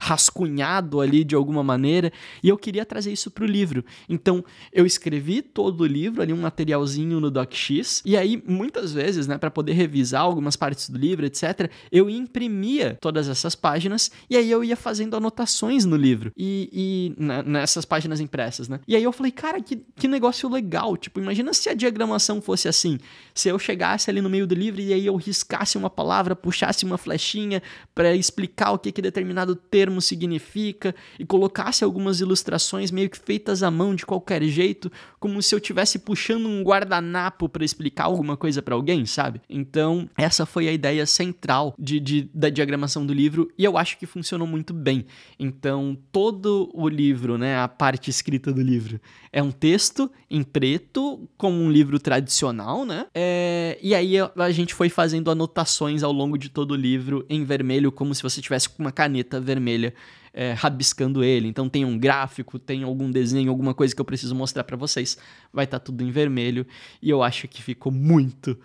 rascunhado 0.00 1.00
ali 1.00 1.22
de 1.22 1.36
alguma 1.36 1.62
maneira. 1.62 2.12
E 2.42 2.48
eu 2.48 2.58
queria 2.58 2.84
trazer 2.84 3.12
isso 3.12 3.30
pro 3.30 3.46
livro. 3.46 3.84
Então, 4.08 4.44
eu 4.72 4.84
escrevi 4.84 5.40
todo 5.40 5.82
o 5.82 5.86
livro 5.86 6.20
ali 6.20 6.32
um 6.32 6.40
materialzinho 6.40 7.20
no 7.20 7.30
DocX 7.30 8.02
e 8.04 8.16
aí 8.16 8.42
muitas 8.46 8.92
vezes, 8.92 9.26
né, 9.26 9.38
para 9.38 9.50
poder 9.50 9.83
revisar 9.84 10.22
algumas 10.22 10.56
partes 10.56 10.88
do 10.88 10.98
livro, 10.98 11.26
etc, 11.26 11.70
eu 11.92 12.08
imprimia 12.08 12.96
todas 13.00 13.28
essas 13.28 13.54
páginas 13.54 14.10
e 14.28 14.36
aí 14.36 14.50
eu 14.50 14.64
ia 14.64 14.76
fazendo 14.76 15.16
anotações 15.16 15.84
no 15.84 15.96
livro 15.96 16.32
e, 16.36 17.14
e 17.18 17.22
nessas 17.44 17.84
páginas 17.84 18.20
impressas, 18.20 18.68
né? 18.68 18.80
E 18.88 18.96
aí 18.96 19.02
eu 19.02 19.12
falei, 19.12 19.30
cara, 19.30 19.60
que, 19.60 19.76
que 19.94 20.08
negócio 20.08 20.48
legal. 20.48 20.96
Tipo, 20.96 21.20
imagina 21.20 21.52
se 21.52 21.68
a 21.68 21.74
diagramação 21.74 22.40
fosse 22.40 22.68
assim. 22.68 22.98
Se 23.34 23.48
eu 23.48 23.58
chegasse 23.58 24.10
ali 24.10 24.20
no 24.20 24.30
meio 24.30 24.46
do 24.46 24.54
livro 24.54 24.80
e 24.80 24.92
aí 24.92 25.06
eu 25.06 25.16
riscasse 25.16 25.76
uma 25.76 25.90
palavra, 25.90 26.34
puxasse 26.34 26.84
uma 26.84 26.98
flechinha 26.98 27.62
para 27.94 28.14
explicar 28.14 28.72
o 28.72 28.78
que, 28.78 28.90
que 28.90 29.02
determinado 29.02 29.54
termo 29.54 30.00
significa 30.00 30.94
e 31.18 31.26
colocasse 31.26 31.84
algumas 31.84 32.20
ilustrações 32.20 32.90
meio 32.90 33.10
que 33.10 33.18
feitas 33.18 33.62
à 33.62 33.70
mão 33.70 33.94
de 33.94 34.06
qualquer 34.06 34.42
jeito, 34.44 34.90
como 35.20 35.42
se 35.42 35.54
eu 35.54 35.58
estivesse 35.58 35.98
puxando 35.98 36.46
um 36.46 36.62
guardanapo 36.62 37.48
para 37.48 37.64
explicar 37.64 38.04
alguma 38.04 38.36
coisa 38.36 38.62
para 38.62 38.74
alguém, 38.74 39.04
sabe? 39.06 39.40
Então, 39.48 39.73
essa 40.16 40.46
foi 40.46 40.68
a 40.68 40.72
ideia 40.72 41.06
central 41.06 41.74
de, 41.78 42.00
de, 42.00 42.30
da 42.34 42.48
diagramação 42.48 43.04
do 43.04 43.12
livro 43.12 43.50
e 43.58 43.64
eu 43.64 43.76
acho 43.76 43.98
que 43.98 44.06
funcionou 44.06 44.46
muito 44.46 44.72
bem. 44.72 45.06
Então, 45.38 45.96
todo 46.12 46.70
o 46.72 46.88
livro, 46.88 47.38
né, 47.38 47.58
a 47.58 47.68
parte 47.68 48.10
escrita 48.10 48.52
do 48.52 48.60
livro, 48.60 49.00
é 49.32 49.42
um 49.42 49.50
texto 49.50 50.10
em 50.30 50.42
preto, 50.42 51.28
como 51.36 51.56
um 51.56 51.70
livro 51.70 51.98
tradicional, 51.98 52.84
né? 52.84 53.06
É, 53.14 53.78
e 53.82 53.94
aí 53.94 54.14
a 54.18 54.50
gente 54.50 54.74
foi 54.74 54.88
fazendo 54.88 55.30
anotações 55.30 56.02
ao 56.02 56.12
longo 56.12 56.38
de 56.38 56.48
todo 56.48 56.72
o 56.72 56.76
livro 56.76 57.24
em 57.28 57.44
vermelho, 57.44 57.90
como 57.90 58.14
se 58.14 58.22
você 58.22 58.40
tivesse 58.40 58.68
com 58.68 58.82
uma 58.82 58.92
caneta 58.92 59.40
vermelha 59.40 59.94
é, 60.34 60.52
rabiscando 60.52 61.22
ele. 61.22 61.46
Então 61.46 61.68
tem 61.68 61.84
um 61.84 61.96
gráfico, 61.96 62.58
tem 62.58 62.82
algum 62.82 63.10
desenho, 63.10 63.50
alguma 63.50 63.72
coisa 63.72 63.94
que 63.94 64.00
eu 64.00 64.04
preciso 64.04 64.34
mostrar 64.34 64.64
para 64.64 64.76
vocês. 64.76 65.16
Vai 65.52 65.64
estar 65.64 65.78
tá 65.78 65.84
tudo 65.84 66.02
em 66.02 66.10
vermelho 66.10 66.66
e 67.00 67.08
eu 67.08 67.22
acho 67.22 67.46
que 67.46 67.62
ficou 67.62 67.92
muito, 67.92 68.58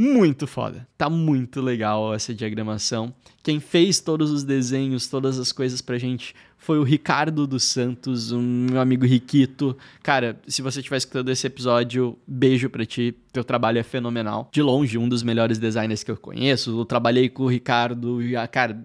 muito 0.00 0.46
foda. 0.46 0.86
Tá 0.96 1.10
muito 1.10 1.60
legal 1.60 2.14
essa 2.14 2.32
diagramação. 2.32 3.12
Quem 3.42 3.58
fez 3.58 3.98
todos 3.98 4.30
os 4.30 4.44
desenhos, 4.44 5.08
todas 5.08 5.40
as 5.40 5.50
coisas 5.50 5.82
pra 5.82 5.98
gente 5.98 6.36
foi 6.58 6.78
o 6.78 6.82
Ricardo 6.82 7.46
dos 7.46 7.64
Santos, 7.64 8.32
um 8.32 8.42
meu 8.42 8.80
amigo 8.80 9.06
Riquito. 9.06 9.76
Cara, 10.02 10.38
se 10.46 10.60
você 10.60 10.80
estiver 10.80 10.98
escutando 10.98 11.30
esse 11.30 11.46
episódio, 11.46 12.18
beijo 12.26 12.68
pra 12.68 12.84
ti. 12.84 13.14
Teu 13.32 13.44
trabalho 13.44 13.78
é 13.78 13.82
fenomenal. 13.82 14.48
De 14.52 14.60
longe, 14.60 14.98
um 14.98 15.08
dos 15.08 15.22
melhores 15.22 15.58
designers 15.58 16.02
que 16.02 16.10
eu 16.10 16.16
conheço. 16.16 16.78
Eu 16.78 16.84
trabalhei 16.84 17.28
com 17.28 17.44
o 17.44 17.48
Ricardo. 17.48 18.20
E, 18.20 18.34
cara, 18.48 18.76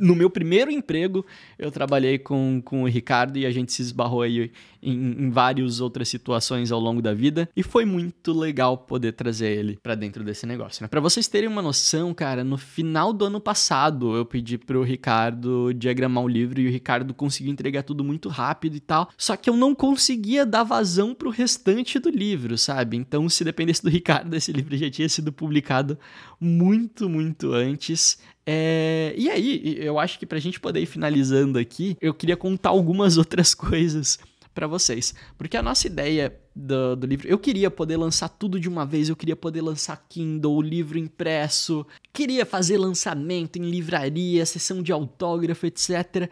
no 0.00 0.14
meu 0.14 0.30
primeiro 0.30 0.70
emprego, 0.70 1.26
eu 1.58 1.70
trabalhei 1.70 2.18
com, 2.18 2.62
com 2.64 2.84
o 2.84 2.88
Ricardo 2.88 3.36
e 3.36 3.44
a 3.44 3.50
gente 3.50 3.72
se 3.72 3.82
esbarrou 3.82 4.22
aí 4.22 4.50
em, 4.82 5.24
em 5.24 5.30
várias 5.30 5.80
outras 5.80 6.08
situações 6.08 6.70
ao 6.70 6.80
longo 6.80 7.02
da 7.02 7.12
vida. 7.12 7.48
E 7.56 7.62
foi 7.62 7.84
muito 7.84 8.32
legal 8.32 8.78
poder 8.78 9.12
trazer 9.12 9.50
ele 9.58 9.78
para 9.82 9.94
dentro 9.94 10.22
desse 10.22 10.46
negócio, 10.46 10.82
né? 10.82 10.88
Pra 10.88 11.00
vocês 11.00 11.26
terem 11.26 11.48
uma 11.48 11.62
noção, 11.62 12.14
cara, 12.14 12.44
no 12.44 12.56
final 12.56 13.12
do 13.12 13.24
ano 13.24 13.40
passado, 13.40 14.16
eu 14.16 14.24
pedi 14.24 14.56
pro 14.56 14.82
Ricardo 14.82 15.72
diagramar 15.74 16.24
um 16.24 16.28
livro 16.28 16.60
e 16.60 16.68
o 16.68 16.70
Ricardo 16.70 17.07
conseguiu 17.14 17.52
entregar 17.52 17.82
tudo 17.82 18.04
muito 18.04 18.28
rápido 18.28 18.76
e 18.76 18.80
tal. 18.80 19.08
Só 19.16 19.36
que 19.36 19.48
eu 19.48 19.56
não 19.56 19.74
conseguia 19.74 20.44
dar 20.44 20.64
vazão 20.64 21.14
pro 21.14 21.30
restante 21.30 21.98
do 21.98 22.10
livro, 22.10 22.56
sabe? 22.56 22.96
Então, 22.96 23.28
se 23.28 23.44
dependesse 23.44 23.82
do 23.82 23.90
Ricardo, 23.90 24.34
esse 24.36 24.52
livro 24.52 24.76
já 24.76 24.90
tinha 24.90 25.08
sido 25.08 25.32
publicado 25.32 25.98
muito, 26.40 27.08
muito 27.08 27.52
antes. 27.52 28.18
É... 28.46 29.14
E 29.16 29.28
aí, 29.28 29.76
eu 29.78 29.98
acho 29.98 30.18
que 30.18 30.26
pra 30.26 30.38
gente 30.38 30.60
poder 30.60 30.80
ir 30.80 30.86
finalizando 30.86 31.58
aqui, 31.58 31.96
eu 32.00 32.14
queria 32.14 32.36
contar 32.36 32.70
algumas 32.70 33.16
outras 33.18 33.54
coisas 33.54 34.18
para 34.58 34.66
vocês. 34.66 35.14
Porque 35.36 35.56
a 35.56 35.62
nossa 35.62 35.86
ideia 35.86 36.36
do, 36.54 36.96
do, 36.96 37.06
livro, 37.06 37.28
eu 37.28 37.38
queria 37.38 37.70
poder 37.70 37.96
lançar 37.96 38.28
tudo 38.28 38.58
de 38.58 38.68
uma 38.68 38.84
vez, 38.84 39.08
eu 39.08 39.14
queria 39.14 39.36
poder 39.36 39.60
lançar 39.60 40.04
Kindle, 40.08 40.60
livro 40.60 40.98
impresso, 40.98 41.86
queria 42.12 42.44
fazer 42.44 42.76
lançamento 42.76 43.56
em 43.56 43.70
livraria, 43.70 44.44
sessão 44.44 44.82
de 44.82 44.90
autógrafo, 44.90 45.64
etc. 45.64 46.28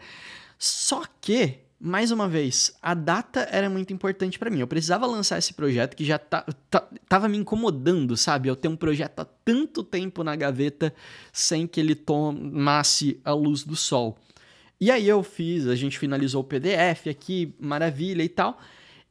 Só 0.57 1.03
que, 1.21 1.59
mais 1.79 2.11
uma 2.11 2.27
vez, 2.27 2.75
a 2.81 2.93
data 2.93 3.47
era 3.51 3.69
muito 3.69 3.93
importante 3.93 4.39
para 4.39 4.49
mim. 4.49 4.59
Eu 4.59 4.67
precisava 4.67 5.05
lançar 5.05 5.37
esse 5.37 5.53
projeto 5.53 5.95
que 5.95 6.03
já 6.03 6.17
tá, 6.17 6.45
tá, 6.69 6.87
tava 7.07 7.27
me 7.29 7.37
incomodando, 7.37 8.17
sabe? 8.17 8.49
Eu 8.49 8.55
ter 8.55 8.67
um 8.67 8.75
projeto 8.75 9.19
há 9.19 9.25
tanto 9.25 9.83
tempo 9.83 10.23
na 10.23 10.35
gaveta 10.35 10.93
sem 11.31 11.67
que 11.67 11.79
ele 11.79 11.95
tomasse 11.95 13.19
a 13.23 13.33
luz 13.33 13.63
do 13.63 13.75
sol. 13.75 14.17
E 14.79 14.91
aí 14.91 15.07
eu 15.07 15.23
fiz, 15.23 15.67
a 15.67 15.75
gente 15.75 15.97
finalizou 15.97 16.41
o 16.41 16.45
PDF 16.45 17.07
aqui, 17.09 17.53
maravilha 17.59 18.23
e 18.23 18.29
tal. 18.29 18.59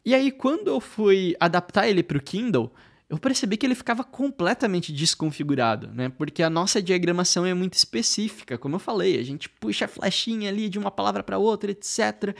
E 0.05 0.15
aí 0.15 0.31
quando 0.31 0.69
eu 0.69 0.81
fui 0.81 1.37
adaptar 1.41 1.89
ele 1.89 2.03
para 2.03 2.19
o 2.19 2.23
Kindle, 2.23 2.73
eu 3.09 3.19
percebi 3.19 3.57
que 3.57 3.65
ele 3.65 3.77
ficava 3.77 4.03
completamente 4.03 4.93
desconfigurado, 4.93 5.89
né? 5.95 6.09
Porque 6.09 6.43
a 6.43 6.51
nossa 6.51 6.83
diagramação 6.83 7.47
é 7.47 7.55
muito 7.55 7.75
específica, 7.75 8.59
como 8.59 8.75
eu 8.75 8.81
falei, 8.81 9.17
a 9.21 9.23
gente 9.23 9.49
puxa 9.49 9.85
a 9.85 9.89
flechinha 9.89 10.49
ali 10.49 10.69
de 10.69 10.77
uma 10.77 10.91
palavra 10.91 11.23
para 11.23 11.39
outra, 11.39 11.71
etc. 11.71 12.37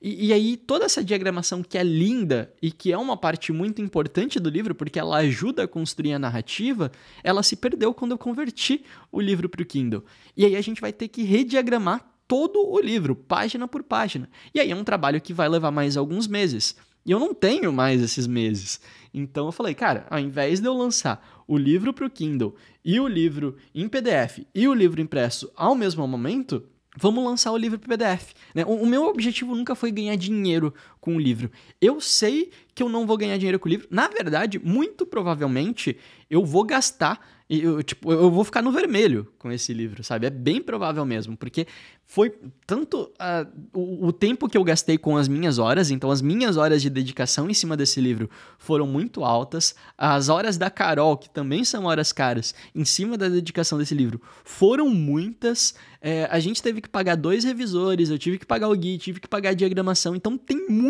E, 0.00 0.26
e, 0.26 0.32
aí 0.32 0.58
toda 0.58 0.84
essa 0.84 1.02
diagramação 1.02 1.62
que 1.62 1.78
é 1.78 1.82
linda 1.82 2.52
e 2.60 2.70
que 2.70 2.92
é 2.92 2.98
uma 2.98 3.16
parte 3.16 3.50
muito 3.50 3.80
importante 3.80 4.38
do 4.38 4.50
livro, 4.50 4.74
porque 4.74 4.98
ela 4.98 5.16
ajuda 5.18 5.64
a 5.64 5.68
construir 5.68 6.12
a 6.12 6.18
narrativa, 6.18 6.92
ela 7.24 7.42
se 7.42 7.56
perdeu 7.56 7.94
quando 7.94 8.12
eu 8.12 8.18
converti 8.18 8.84
o 9.10 9.22
livro 9.22 9.48
para 9.48 9.62
o 9.62 9.66
Kindle. 9.66 10.04
E 10.36 10.44
aí 10.44 10.54
a 10.54 10.60
gente 10.60 10.82
vai 10.82 10.92
ter 10.92 11.08
que 11.08 11.22
rediagramar 11.22 12.04
todo 12.28 12.60
o 12.60 12.78
livro, 12.78 13.16
página 13.16 13.66
por 13.66 13.82
página. 13.82 14.28
E 14.54 14.60
aí 14.60 14.70
é 14.70 14.76
um 14.76 14.84
trabalho 14.84 15.20
que 15.20 15.32
vai 15.32 15.48
levar 15.48 15.70
mais 15.70 15.96
alguns 15.96 16.28
meses. 16.28 16.76
E 17.04 17.10
eu 17.10 17.18
não 17.18 17.34
tenho 17.34 17.72
mais 17.72 18.02
esses 18.02 18.26
meses. 18.26 18.80
Então 19.12 19.46
eu 19.46 19.52
falei, 19.52 19.74
cara, 19.74 20.06
ao 20.10 20.18
invés 20.18 20.60
de 20.60 20.66
eu 20.66 20.74
lançar 20.74 21.42
o 21.46 21.56
livro 21.56 21.92
para 21.92 22.06
o 22.06 22.10
Kindle 22.10 22.54
e 22.84 23.00
o 23.00 23.08
livro 23.08 23.56
em 23.74 23.88
PDF 23.88 24.40
e 24.54 24.68
o 24.68 24.74
livro 24.74 25.00
impresso 25.00 25.50
ao 25.56 25.74
mesmo 25.74 26.06
momento, 26.06 26.62
vamos 26.96 27.24
lançar 27.24 27.52
o 27.52 27.56
livro 27.56 27.78
para 27.78 27.96
PDF. 27.96 28.32
Né? 28.54 28.64
O, 28.64 28.82
o, 28.82 28.86
meu 28.86 29.06
objetivo 29.06 29.54
nunca 29.54 29.74
foi 29.74 29.90
ganhar 29.90 30.16
dinheiro 30.16 30.72
com 31.00 31.16
o 31.16 31.20
livro. 31.20 31.50
Eu 31.80 32.00
sei 32.00 32.50
que 32.74 32.82
eu 32.82 32.88
não 32.88 33.06
vou 33.06 33.16
ganhar 33.16 33.36
dinheiro 33.36 33.58
com 33.58 33.68
o 33.68 33.70
livro. 33.70 33.88
Na 33.90 34.08
verdade, 34.08 34.58
muito 34.58 35.06
provavelmente 35.06 35.96
eu 36.28 36.44
vou 36.44 36.64
gastar 36.64 37.20
eu, 37.50 37.82
tipo, 37.82 38.12
eu 38.12 38.30
vou 38.30 38.44
ficar 38.44 38.62
no 38.62 38.70
vermelho 38.70 39.26
com 39.36 39.50
esse 39.50 39.74
livro, 39.74 40.04
sabe? 40.04 40.24
É 40.24 40.30
bem 40.30 40.62
provável 40.62 41.04
mesmo, 41.04 41.36
porque 41.36 41.66
foi 42.06 42.32
tanto 42.64 43.10
uh, 43.20 43.50
o, 43.72 44.06
o, 44.06 44.12
tempo 44.12 44.48
que 44.48 44.56
eu 44.56 44.62
gastei 44.62 44.96
com 44.96 45.16
as 45.16 45.26
minhas 45.26 45.58
horas, 45.58 45.90
então 45.90 46.12
as 46.12 46.22
minhas 46.22 46.56
horas 46.56 46.80
de 46.80 46.88
dedicação 46.88 47.50
em 47.50 47.54
cima 47.54 47.76
desse 47.76 48.00
livro 48.00 48.30
foram 48.56 48.86
muito 48.86 49.24
altas, 49.24 49.74
as 49.98 50.28
horas 50.28 50.56
da 50.56 50.70
Carol, 50.70 51.16
que 51.16 51.28
também 51.28 51.64
são 51.64 51.86
horas 51.86 52.12
caras, 52.12 52.54
em 52.72 52.84
cima 52.84 53.18
da 53.18 53.28
dedicação 53.28 53.78
desse 53.78 53.96
livro, 53.96 54.20
foram 54.44 54.88
muitas. 54.88 55.74
É, 56.00 56.28
a 56.30 56.38
gente 56.38 56.62
teve 56.62 56.80
que 56.80 56.88
pagar 56.88 57.16
dois 57.16 57.42
revisores, 57.42 58.10
eu 58.10 58.18
tive 58.18 58.38
que 58.38 58.46
pagar 58.46 58.68
o 58.68 58.76
guia, 58.76 58.96
tive 58.96 59.18
que 59.18 59.28
pagar 59.28 59.50
a 59.50 59.54
diagramação, 59.54 60.14
então 60.14 60.38
tem 60.38 60.68
muito 60.68 60.89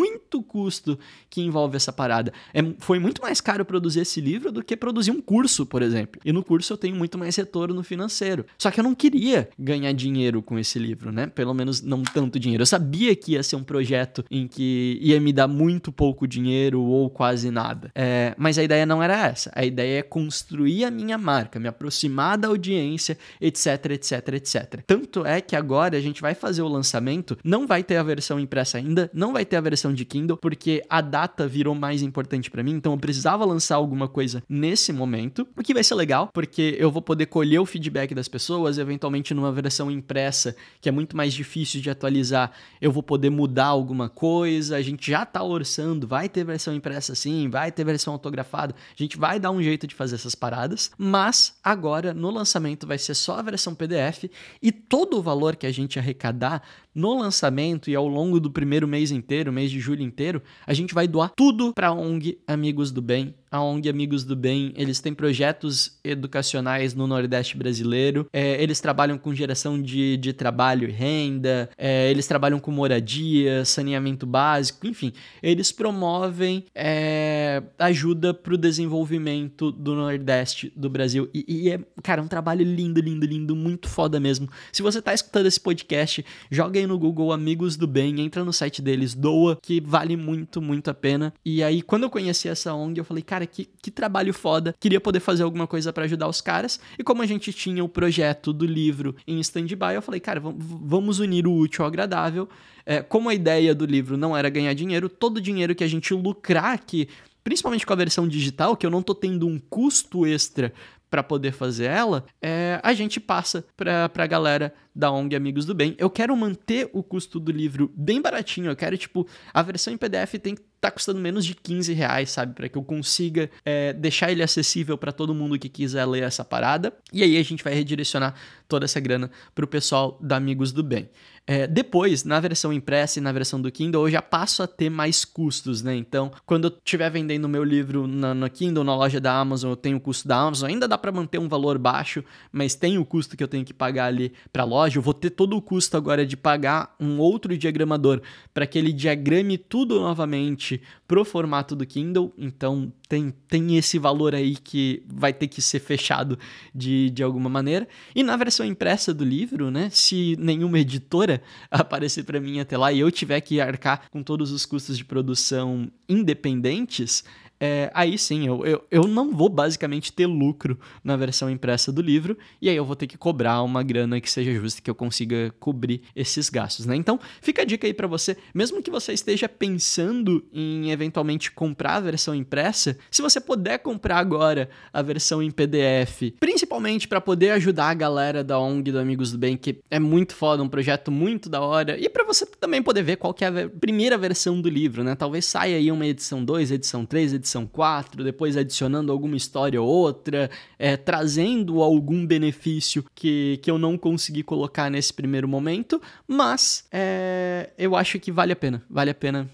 custo 0.50 0.98
que 1.30 1.40
envolve 1.40 1.76
essa 1.76 1.92
parada. 1.92 2.32
É, 2.52 2.60
foi 2.78 2.98
muito 2.98 3.22
mais 3.22 3.40
caro 3.40 3.64
produzir 3.64 4.00
esse 4.00 4.20
livro 4.20 4.50
do 4.50 4.64
que 4.64 4.76
produzir 4.76 5.12
um 5.12 5.20
curso, 5.20 5.64
por 5.64 5.80
exemplo. 5.80 6.20
E 6.24 6.32
no 6.32 6.42
curso 6.42 6.72
eu 6.72 6.76
tenho 6.76 6.96
muito 6.96 7.16
mais 7.16 7.36
retorno 7.36 7.82
financeiro. 7.84 8.44
Só 8.58 8.70
que 8.70 8.80
eu 8.80 8.84
não 8.84 8.94
queria 8.94 9.48
ganhar 9.56 9.92
dinheiro 9.92 10.42
com 10.42 10.58
esse 10.58 10.76
livro, 10.78 11.12
né? 11.12 11.28
Pelo 11.28 11.54
menos 11.54 11.80
não 11.80 12.02
tanto 12.02 12.38
dinheiro. 12.38 12.62
Eu 12.62 12.66
sabia 12.66 13.14
que 13.14 13.32
ia 13.32 13.42
ser 13.44 13.54
um 13.54 13.62
projeto 13.62 14.24
em 14.28 14.48
que 14.48 14.98
ia 15.00 15.20
me 15.20 15.32
dar 15.32 15.46
muito 15.46 15.92
pouco 15.92 16.26
dinheiro 16.26 16.82
ou 16.82 17.08
quase 17.08 17.50
nada. 17.50 17.92
É, 17.94 18.34
mas 18.36 18.58
a 18.58 18.62
ideia 18.64 18.84
não 18.84 19.00
era 19.00 19.28
essa. 19.28 19.52
A 19.54 19.64
ideia 19.64 20.00
é 20.00 20.02
construir 20.02 20.84
a 20.84 20.90
minha 20.90 21.16
marca, 21.16 21.60
me 21.60 21.68
aproximar 21.68 22.36
da 22.36 22.48
audiência, 22.48 23.16
etc, 23.40 23.92
etc, 23.92 24.28
etc. 24.34 24.82
Tanto 24.84 25.24
é 25.24 25.40
que 25.40 25.54
agora 25.54 25.96
a 25.96 26.00
gente 26.00 26.20
vai 26.20 26.34
fazer 26.34 26.62
o 26.62 26.68
lançamento, 26.68 27.38
não 27.44 27.68
vai 27.68 27.84
ter 27.84 27.96
a 27.96 28.02
versão 28.02 28.40
impressa 28.40 28.78
ainda, 28.78 29.08
não 29.14 29.32
vai 29.32 29.44
ter 29.44 29.56
a 29.56 29.60
versão 29.60 29.89
de 29.94 30.05
Kindle, 30.05 30.37
porque 30.37 30.83
a 30.88 31.00
data 31.00 31.46
virou 31.46 31.74
mais 31.74 32.03
importante 32.03 32.50
para 32.50 32.62
mim, 32.62 32.72
então 32.72 32.92
eu 32.92 32.98
precisava 32.98 33.44
lançar 33.44 33.76
alguma 33.76 34.09
coisa 34.09 34.42
nesse 34.48 34.92
momento 34.92 35.46
o 35.57 35.62
que 35.62 35.74
vai 35.74 35.85
ser 35.85 35.94
legal, 35.94 36.29
porque 36.33 36.76
eu 36.79 36.90
vou 36.90 37.03
poder 37.03 37.26
colher 37.26 37.59
o 37.59 37.66
feedback 37.66 38.14
das 38.14 38.29
pessoas, 38.29 38.79
eventualmente 38.79 39.35
numa 39.35 39.53
versão 39.53 39.90
impressa, 39.90 40.55
que 40.81 40.88
é 40.88 40.92
muito 40.92 41.16
mais 41.16 41.33
difícil 41.33 41.81
de 41.81 41.90
atualizar, 41.90 42.53
eu 42.81 42.92
vou 42.92 43.03
poder 43.03 43.31
mudar 43.31 43.66
alguma 43.66 44.09
coisa, 44.09 44.76
a 44.76 44.83
gente 44.83 45.11
já 45.11 45.24
tá 45.24 45.42
orçando, 45.42 46.07
vai 46.07 46.29
ter 46.29 46.44
versão 46.44 46.74
impressa 46.74 47.14
sim, 47.14 47.48
vai 47.48 47.70
ter 47.72 47.85
versão 47.85 48.12
autografada, 48.12 48.74
a 48.74 49.03
gente 49.03 49.16
vai 49.16 49.38
dar 49.38 49.50
um 49.50 49.62
jeito 49.62 49.87
de 49.87 49.94
fazer 49.94 50.16
essas 50.16 50.35
paradas, 50.35 50.90
mas 50.96 51.55
agora 51.62 52.14
no 52.14 52.31
lançamento 52.31 52.87
vai 52.87 52.98
ser 52.98 53.14
só 53.14 53.38
a 53.38 53.42
versão 53.42 53.74
PDF 53.74 54.24
e 54.62 54.70
todo 54.70 55.18
o 55.18 55.22
valor 55.22 55.57
que 55.57 55.66
a 55.66 55.72
gente 55.72 55.98
arrecadar 55.98 56.62
no 56.94 57.18
lançamento 57.18 57.88
e 57.88 57.94
ao 57.94 58.07
longo 58.07 58.40
do 58.40 58.50
primeiro 58.50 58.87
mês 58.88 59.11
inteiro, 59.11 59.53
mês 59.53 59.70
de 59.70 59.79
julho 59.80 60.02
inteiro, 60.02 60.42
a 60.66 60.72
gente 60.72 60.94
vai 60.94 61.08
doar 61.08 61.30
tudo 61.30 61.72
para 61.72 61.92
ONG 61.92 62.38
Amigos 62.46 62.90
do 62.92 63.02
Bem. 63.02 63.34
A 63.50 63.60
ONG 63.60 63.88
Amigos 63.88 64.22
do 64.22 64.36
Bem, 64.36 64.72
eles 64.76 65.00
têm 65.00 65.12
projetos 65.12 65.98
educacionais 66.04 66.94
no 66.94 67.06
Nordeste 67.06 67.56
brasileiro, 67.56 68.28
é, 68.32 68.62
eles 68.62 68.80
trabalham 68.80 69.18
com 69.18 69.34
geração 69.34 69.82
de, 69.82 70.16
de 70.16 70.32
trabalho 70.32 70.88
e 70.88 70.92
renda, 70.92 71.68
é, 71.76 72.08
eles 72.10 72.28
trabalham 72.28 72.60
com 72.60 72.70
moradia, 72.70 73.64
saneamento 73.64 74.24
básico, 74.24 74.86
enfim, 74.86 75.12
eles 75.42 75.72
promovem 75.72 76.64
é, 76.72 77.60
ajuda 77.76 78.32
para 78.32 78.54
o 78.54 78.56
desenvolvimento 78.56 79.72
do 79.72 79.96
Nordeste 79.96 80.72
do 80.76 80.88
Brasil. 80.88 81.28
E, 81.34 81.44
e, 81.48 81.70
é, 81.70 81.80
cara, 82.04 82.22
um 82.22 82.28
trabalho 82.28 82.64
lindo, 82.64 83.00
lindo, 83.00 83.26
lindo, 83.26 83.56
muito 83.56 83.88
foda 83.88 84.20
mesmo. 84.20 84.48
Se 84.70 84.80
você 84.80 85.00
está 85.00 85.12
escutando 85.12 85.46
esse 85.46 85.58
podcast, 85.58 86.24
joga 86.52 86.78
aí 86.78 86.86
no 86.86 86.96
Google 86.96 87.32
Amigos 87.32 87.76
do 87.76 87.88
Bem, 87.88 88.20
entra 88.20 88.44
no 88.44 88.52
site 88.52 88.80
deles, 88.80 89.12
doa, 89.12 89.58
que 89.60 89.80
vale 89.80 90.16
muito, 90.16 90.62
muito 90.62 90.88
a 90.88 90.94
pena. 90.94 91.34
E 91.44 91.64
aí, 91.64 91.82
quando 91.82 92.04
eu 92.04 92.10
conheci 92.10 92.48
essa 92.48 92.72
ONG, 92.72 93.00
eu 93.00 93.04
falei, 93.04 93.24
cara, 93.24 93.39
que, 93.46 93.68
que 93.81 93.90
trabalho 93.90 94.33
foda, 94.33 94.74
queria 94.79 95.00
poder 95.00 95.20
fazer 95.20 95.42
alguma 95.42 95.66
coisa 95.66 95.92
para 95.92 96.05
ajudar 96.05 96.29
os 96.29 96.40
caras. 96.40 96.81
E 96.98 97.03
como 97.03 97.22
a 97.22 97.26
gente 97.26 97.53
tinha 97.53 97.85
o 97.85 97.88
projeto 97.88 98.53
do 98.53 98.66
livro 98.66 99.14
em 99.26 99.40
stand-by, 99.40 99.94
eu 99.94 100.03
falei, 100.03 100.20
cara, 100.20 100.40
vamos 100.40 101.18
unir 101.18 101.46
o 101.46 101.53
útil 101.53 101.85
ao 101.85 101.88
agradável. 101.88 102.48
É, 102.85 103.03
como 103.03 103.29
a 103.29 103.35
ideia 103.35 103.74
do 103.74 103.85
livro 103.85 104.16
não 104.16 104.37
era 104.37 104.48
ganhar 104.48 104.72
dinheiro, 104.74 105.09
todo 105.09 105.37
o 105.37 105.40
dinheiro 105.40 105.74
que 105.74 105.85
a 105.85 105.88
gente 105.88 106.14
lucrar 106.14 106.72
aqui 106.72 107.09
principalmente 107.42 107.87
com 107.87 107.92
a 107.92 107.96
versão 107.96 108.29
digital, 108.29 108.76
que 108.76 108.85
eu 108.85 108.90
não 108.90 109.03
tô 109.03 109.14
tendo 109.14 109.46
um 109.46 109.59
custo 109.59 110.26
extra 110.26 110.72
para 111.10 111.22
poder 111.22 111.52
fazer 111.52 111.86
ela, 111.86 112.24
é, 112.40 112.80
a 112.82 112.94
gente 112.94 113.18
passa 113.18 113.64
para 113.76 114.10
a 114.14 114.26
galera 114.26 114.72
da 114.94 115.10
ONG 115.10 115.34
Amigos 115.34 115.66
do 115.66 115.74
Bem. 115.74 115.94
Eu 115.98 116.08
quero 116.08 116.36
manter 116.36 116.88
o 116.92 117.02
custo 117.02 117.40
do 117.40 117.50
livro 117.50 117.92
bem 117.94 118.20
baratinho. 118.20 118.70
Eu 118.70 118.76
quero, 118.76 118.96
tipo, 118.96 119.26
a 119.52 119.62
versão 119.62 119.92
em 119.92 119.96
PDF 119.96 120.34
tem 120.40 120.54
que 120.54 120.62
tá 120.80 120.90
custando 120.90 121.20
menos 121.20 121.44
de 121.44 121.54
15 121.54 121.92
reais, 121.92 122.30
sabe? 122.30 122.54
Para 122.54 122.68
que 122.68 122.78
eu 122.78 122.82
consiga 122.82 123.50
é, 123.64 123.92
deixar 123.92 124.32
ele 124.32 124.42
acessível 124.42 124.96
para 124.96 125.12
todo 125.12 125.34
mundo 125.34 125.58
que 125.58 125.68
quiser 125.68 126.06
ler 126.06 126.22
essa 126.22 126.44
parada. 126.44 126.92
E 127.12 127.22
aí 127.22 127.36
a 127.36 127.42
gente 127.42 127.62
vai 127.62 127.74
redirecionar 127.74 128.34
toda 128.66 128.86
essa 128.86 128.98
grana 128.98 129.30
pro 129.54 129.66
pessoal 129.66 130.18
da 130.22 130.36
Amigos 130.36 130.72
do 130.72 130.82
Bem. 130.82 131.10
É, 131.52 131.66
depois, 131.66 132.22
na 132.22 132.38
versão 132.38 132.72
impressa 132.72 133.18
e 133.18 133.22
na 133.22 133.32
versão 133.32 133.60
do 133.60 133.72
Kindle, 133.72 134.06
eu 134.06 134.10
já 134.12 134.22
passo 134.22 134.62
a 134.62 134.68
ter 134.68 134.88
mais 134.88 135.24
custos, 135.24 135.82
né? 135.82 135.96
Então, 135.96 136.30
quando 136.46 136.68
eu 136.68 136.72
estiver 136.78 137.10
vendendo 137.10 137.48
meu 137.48 137.64
livro 137.64 138.06
na, 138.06 138.48
Kindle, 138.48 138.84
na 138.84 138.94
loja 138.94 139.20
da 139.20 139.34
Amazon, 139.34 139.70
eu 139.70 139.76
tenho 139.76 139.96
o 139.96 140.00
custo 140.00 140.28
da 140.28 140.36
Amazon. 140.36 140.70
Ainda 140.70 140.86
dá 140.86 140.96
para 140.96 141.10
manter 141.10 141.38
um 141.38 141.48
valor 141.48 141.76
baixo, 141.76 142.22
mas 142.52 142.76
tem 142.76 142.98
o 142.98 143.04
custo 143.04 143.36
que 143.36 143.42
eu 143.42 143.48
tenho 143.48 143.64
que 143.64 143.74
pagar 143.74 144.04
ali 144.04 144.32
para 144.52 144.62
a 144.62 144.64
loja. 144.64 144.98
Eu 144.98 145.02
vou 145.02 145.12
ter 145.12 145.30
todo 145.30 145.56
o 145.56 145.60
custo 145.60 145.96
agora 145.96 146.24
de 146.24 146.36
pagar 146.36 146.94
um 147.00 147.18
outro 147.18 147.58
diagramador 147.58 148.22
para 148.54 148.64
que 148.64 148.78
ele 148.78 148.92
diagrame 148.92 149.58
tudo 149.58 149.98
novamente 149.98 150.80
pro 151.08 151.24
formato 151.24 151.74
do 151.74 151.84
Kindle. 151.84 152.32
Então, 152.38 152.92
tem, 153.10 153.34
tem 153.48 153.76
esse 153.76 153.98
valor 153.98 154.36
aí 154.36 154.54
que 154.54 155.02
vai 155.08 155.32
ter 155.32 155.48
que 155.48 155.60
ser 155.60 155.80
fechado 155.80 156.38
de, 156.72 157.10
de 157.10 157.24
alguma 157.24 157.50
maneira. 157.50 157.88
E 158.14 158.22
na 158.22 158.36
versão 158.36 158.64
impressa 158.64 159.12
do 159.12 159.24
livro, 159.24 159.68
né? 159.68 159.90
Se 159.90 160.36
nenhuma 160.38 160.78
editora 160.78 161.42
aparecer 161.68 162.22
para 162.22 162.40
mim 162.40 162.60
até 162.60 162.78
lá 162.78 162.92
e 162.92 163.00
eu 163.00 163.10
tiver 163.10 163.40
que 163.40 163.60
arcar 163.60 164.08
com 164.12 164.22
todos 164.22 164.52
os 164.52 164.64
custos 164.64 164.96
de 164.96 165.04
produção 165.04 165.90
independentes, 166.08 167.24
é, 167.60 167.90
aí 167.92 168.16
sim, 168.16 168.46
eu, 168.46 168.64
eu, 168.64 168.82
eu 168.90 169.06
não 169.06 169.36
vou 169.36 169.50
basicamente 169.50 170.10
ter 170.12 170.24
lucro 170.24 170.78
na 171.04 171.14
versão 171.14 171.50
impressa 171.50 171.92
do 171.92 172.00
livro, 172.00 172.38
e 172.60 172.70
aí 172.70 172.76
eu 172.76 172.86
vou 172.86 172.96
ter 172.96 173.06
que 173.06 173.18
cobrar 173.18 173.62
uma 173.62 173.82
grana 173.82 174.18
que 174.18 174.30
seja 174.30 174.50
justa, 174.54 174.80
que 174.80 174.88
eu 174.88 174.94
consiga 174.94 175.52
cobrir 175.60 176.00
esses 176.16 176.48
gastos, 176.48 176.86
né? 176.86 176.96
Então, 176.96 177.20
fica 177.42 177.60
a 177.60 177.64
dica 177.66 177.86
aí 177.86 177.92
para 177.92 178.06
você, 178.06 178.34
mesmo 178.54 178.82
que 178.82 178.90
você 178.90 179.12
esteja 179.12 179.46
pensando 179.46 180.42
em 180.50 180.90
eventualmente 180.90 181.52
comprar 181.52 181.96
a 181.96 182.00
versão 182.00 182.34
impressa, 182.34 182.96
se 183.10 183.20
você 183.20 183.38
puder 183.38 183.78
comprar 183.78 184.16
agora 184.16 184.70
a 184.90 185.02
versão 185.02 185.42
em 185.42 185.50
PDF, 185.50 186.32
principalmente 186.40 187.06
para 187.06 187.20
poder 187.20 187.50
ajudar 187.50 187.90
a 187.90 187.94
galera 187.94 188.42
da 188.42 188.58
ONG 188.58 188.90
do 188.90 188.98
Amigos 188.98 189.32
do 189.32 189.38
Bem, 189.38 189.58
que 189.58 189.80
é 189.90 189.98
muito 189.98 190.34
foda, 190.34 190.62
um 190.62 190.68
projeto 190.68 191.10
muito 191.10 191.50
da 191.50 191.60
hora, 191.60 191.98
e 192.00 192.08
para 192.08 192.24
você 192.24 192.46
também 192.46 192.82
poder 192.82 193.02
ver 193.02 193.16
qual 193.16 193.34
é 193.38 193.46
a 193.46 193.68
primeira 193.68 194.16
versão 194.16 194.58
do 194.62 194.68
livro, 194.70 195.04
né? 195.04 195.14
Talvez 195.14 195.44
saia 195.44 195.76
aí 195.76 195.92
uma 195.92 196.06
edição 196.06 196.42
2, 196.42 196.70
edição 196.70 197.04
3, 197.04 197.34
edição 197.34 197.49
edição 197.50 197.66
4, 197.66 198.22
depois 198.22 198.56
adicionando 198.56 199.10
alguma 199.10 199.36
história 199.36 199.80
ou 199.80 199.88
outra, 199.88 200.50
é, 200.78 200.96
trazendo 200.96 201.82
algum 201.82 202.24
benefício 202.24 203.04
que, 203.14 203.58
que 203.62 203.70
eu 203.70 203.78
não 203.78 203.98
consegui 203.98 204.42
colocar 204.42 204.88
nesse 204.90 205.12
primeiro 205.12 205.48
momento, 205.48 206.00
mas 206.26 206.86
é, 206.92 207.70
eu 207.76 207.96
acho 207.96 208.20
que 208.20 208.30
vale 208.30 208.52
a 208.52 208.56
pena, 208.56 208.82
vale 208.88 209.10
a 209.10 209.14
pena. 209.14 209.50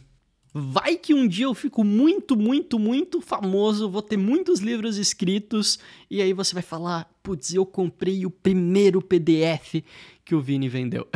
Vai 0.59 0.96
que 0.96 1.12
um 1.12 1.28
dia 1.28 1.44
eu 1.44 1.54
fico 1.54 1.85
muito, 1.85 2.35
muito, 2.35 2.78
muito 2.78 3.20
famoso, 3.20 3.90
vou 3.90 4.00
ter 4.00 4.16
muitos 4.16 4.61
livros 4.61 4.96
escritos 4.96 5.78
e 6.11 6.22
aí 6.22 6.32
você 6.32 6.54
vai 6.54 6.62
falar: 6.62 7.11
putz, 7.22 7.52
eu 7.52 7.66
comprei 7.66 8.24
o 8.24 8.30
primeiro 8.30 9.02
PDF 9.02 9.85
que 10.26 10.34
o 10.34 10.40
Vini 10.40 10.68
vendeu. 10.68 11.06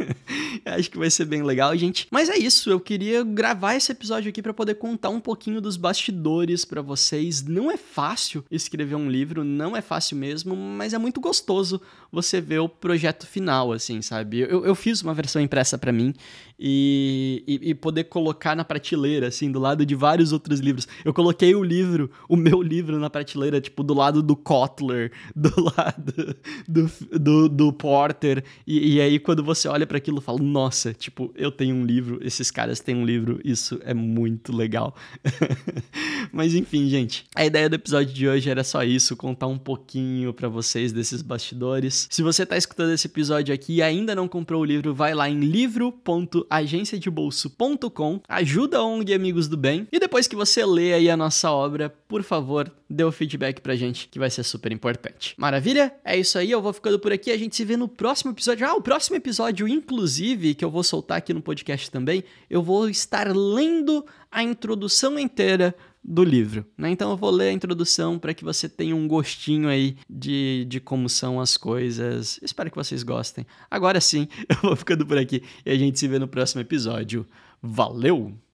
Acho 0.64 0.90
que 0.90 0.98
vai 0.98 1.10
ser 1.10 1.26
bem 1.26 1.42
legal, 1.42 1.76
gente. 1.76 2.08
Mas 2.10 2.30
é 2.30 2.38
isso, 2.38 2.70
eu 2.70 2.80
queria 2.80 3.22
gravar 3.22 3.74
esse 3.74 3.92
episódio 3.92 4.30
aqui 4.30 4.40
para 4.40 4.54
poder 4.54 4.76
contar 4.76 5.10
um 5.10 5.20
pouquinho 5.20 5.60
dos 5.60 5.76
bastidores 5.76 6.64
para 6.64 6.80
vocês. 6.80 7.42
Não 7.42 7.70
é 7.70 7.76
fácil 7.76 8.42
escrever 8.50 8.94
um 8.94 9.10
livro, 9.10 9.44
não 9.44 9.76
é 9.76 9.82
fácil 9.82 10.16
mesmo, 10.16 10.56
mas 10.56 10.94
é 10.94 10.98
muito 10.98 11.20
gostoso 11.20 11.78
você 12.10 12.40
ver 12.40 12.60
o 12.60 12.68
projeto 12.70 13.26
final, 13.26 13.70
assim, 13.70 14.00
sabe? 14.00 14.40
Eu, 14.40 14.64
eu 14.64 14.74
fiz 14.74 15.02
uma 15.02 15.12
versão 15.12 15.42
impressa 15.42 15.76
para 15.76 15.92
mim 15.92 16.14
e, 16.58 17.44
e, 17.46 17.70
e, 17.70 17.74
poder 17.74 18.04
colocar 18.04 18.56
na 18.56 18.64
prateleira, 18.64 19.28
assim, 19.28 19.52
do 19.52 19.60
lado 19.60 19.86
de 19.86 19.94
vários 19.94 20.32
outros 20.32 20.58
livros. 20.58 20.88
Eu 21.04 21.14
coloquei 21.14 21.54
o 21.54 21.62
livro, 21.62 22.10
o 22.28 22.36
meu 22.36 22.60
livro 22.60 22.98
na 22.98 23.08
prateleira, 23.08 23.60
tipo, 23.60 23.84
do 23.84 23.94
lado 23.94 24.22
do 24.22 24.34
Kotler, 24.34 25.12
do 25.36 25.52
lado 25.56 26.36
do, 26.66 26.90
do, 27.16 27.48
do 27.48 27.72
Porter. 27.72 28.42
E, 28.66 28.96
e, 28.96 29.00
aí, 29.00 29.20
quando 29.20 29.44
você 29.44 29.68
olha 29.68 29.86
para 29.86 29.98
aquilo, 29.98 30.20
fala, 30.20 30.40
nossa, 30.42 30.92
tipo, 30.92 31.32
eu 31.36 31.52
tenho 31.52 31.76
um 31.76 31.84
livro, 31.84 32.18
esses 32.22 32.50
caras 32.50 32.80
têm 32.80 32.96
um 32.96 33.04
livro, 33.04 33.40
isso 33.44 33.78
é 33.84 33.94
muito 33.94 34.54
legal. 34.54 34.96
Mas 36.32 36.54
enfim, 36.54 36.88
gente, 36.88 37.24
a 37.36 37.46
ideia 37.46 37.68
do 37.68 37.76
episódio 37.76 38.12
de 38.12 38.28
hoje 38.28 38.50
era 38.50 38.64
só 38.64 38.82
isso, 38.82 39.16
contar 39.16 39.46
um 39.46 39.58
pouquinho 39.58 40.34
para 40.34 40.48
vocês 40.48 40.92
desses 40.92 41.22
bastidores. 41.22 42.08
Se 42.10 42.22
você 42.22 42.44
tá 42.44 42.56
escutando 42.56 42.92
esse 42.92 43.06
episódio 43.06 43.54
aqui 43.54 43.76
e 43.76 43.82
ainda 43.82 44.14
não 44.14 44.26
comprou 44.26 44.62
o 44.62 44.64
livro, 44.64 44.92
vai 44.92 45.14
lá 45.14 45.28
em 45.28 45.38
livro.com 45.38 46.47
agenciadebolso.com, 46.48 48.20
ajuda 48.28 48.78
a 48.78 48.84
ONG 48.84 49.14
Amigos 49.14 49.48
do 49.48 49.56
Bem 49.56 49.86
e 49.90 49.98
depois 49.98 50.26
que 50.26 50.36
você 50.36 50.64
lê 50.64 50.94
aí 50.94 51.10
a 51.10 51.16
nossa 51.16 51.50
obra, 51.50 51.90
por 52.08 52.22
favor, 52.22 52.72
dê 52.88 53.04
o 53.04 53.12
feedback 53.12 53.60
pra 53.60 53.76
gente, 53.76 54.08
que 54.08 54.18
vai 54.18 54.30
ser 54.30 54.42
super 54.42 54.72
importante. 54.72 55.34
Maravilha? 55.36 55.94
É 56.04 56.16
isso 56.16 56.38
aí, 56.38 56.50
eu 56.50 56.62
vou 56.62 56.72
ficando 56.72 56.98
por 56.98 57.12
aqui, 57.12 57.30
a 57.30 57.38
gente 57.38 57.56
se 57.56 57.64
vê 57.64 57.76
no 57.76 57.88
próximo 57.88 58.32
episódio. 58.32 58.66
Ah, 58.66 58.74
o 58.74 58.82
próximo 58.82 59.16
episódio, 59.16 59.68
inclusive, 59.68 60.54
que 60.54 60.64
eu 60.64 60.70
vou 60.70 60.82
soltar 60.82 61.18
aqui 61.18 61.34
no 61.34 61.42
podcast 61.42 61.90
também, 61.90 62.24
eu 62.48 62.62
vou 62.62 62.88
estar 62.88 63.28
lendo 63.34 64.04
a 64.30 64.42
introdução 64.42 65.18
inteira 65.18 65.74
do 66.08 66.24
livro, 66.24 66.64
né? 66.76 66.90
Então 66.90 67.10
eu 67.10 67.16
vou 67.18 67.30
ler 67.30 67.50
a 67.50 67.52
introdução 67.52 68.18
para 68.18 68.32
que 68.32 68.42
você 68.42 68.66
tenha 68.66 68.96
um 68.96 69.06
gostinho 69.06 69.68
aí 69.68 69.98
de, 70.08 70.64
de 70.66 70.80
como 70.80 71.06
são 71.06 71.38
as 71.38 71.58
coisas. 71.58 72.40
Espero 72.42 72.70
que 72.70 72.76
vocês 72.76 73.02
gostem. 73.02 73.46
Agora 73.70 74.00
sim, 74.00 74.26
eu 74.48 74.56
vou 74.62 74.76
ficando 74.76 75.04
por 75.04 75.18
aqui 75.18 75.42
e 75.66 75.70
a 75.70 75.76
gente 75.76 75.98
se 75.98 76.08
vê 76.08 76.18
no 76.18 76.26
próximo 76.26 76.62
episódio. 76.62 77.26
Valeu! 77.60 78.38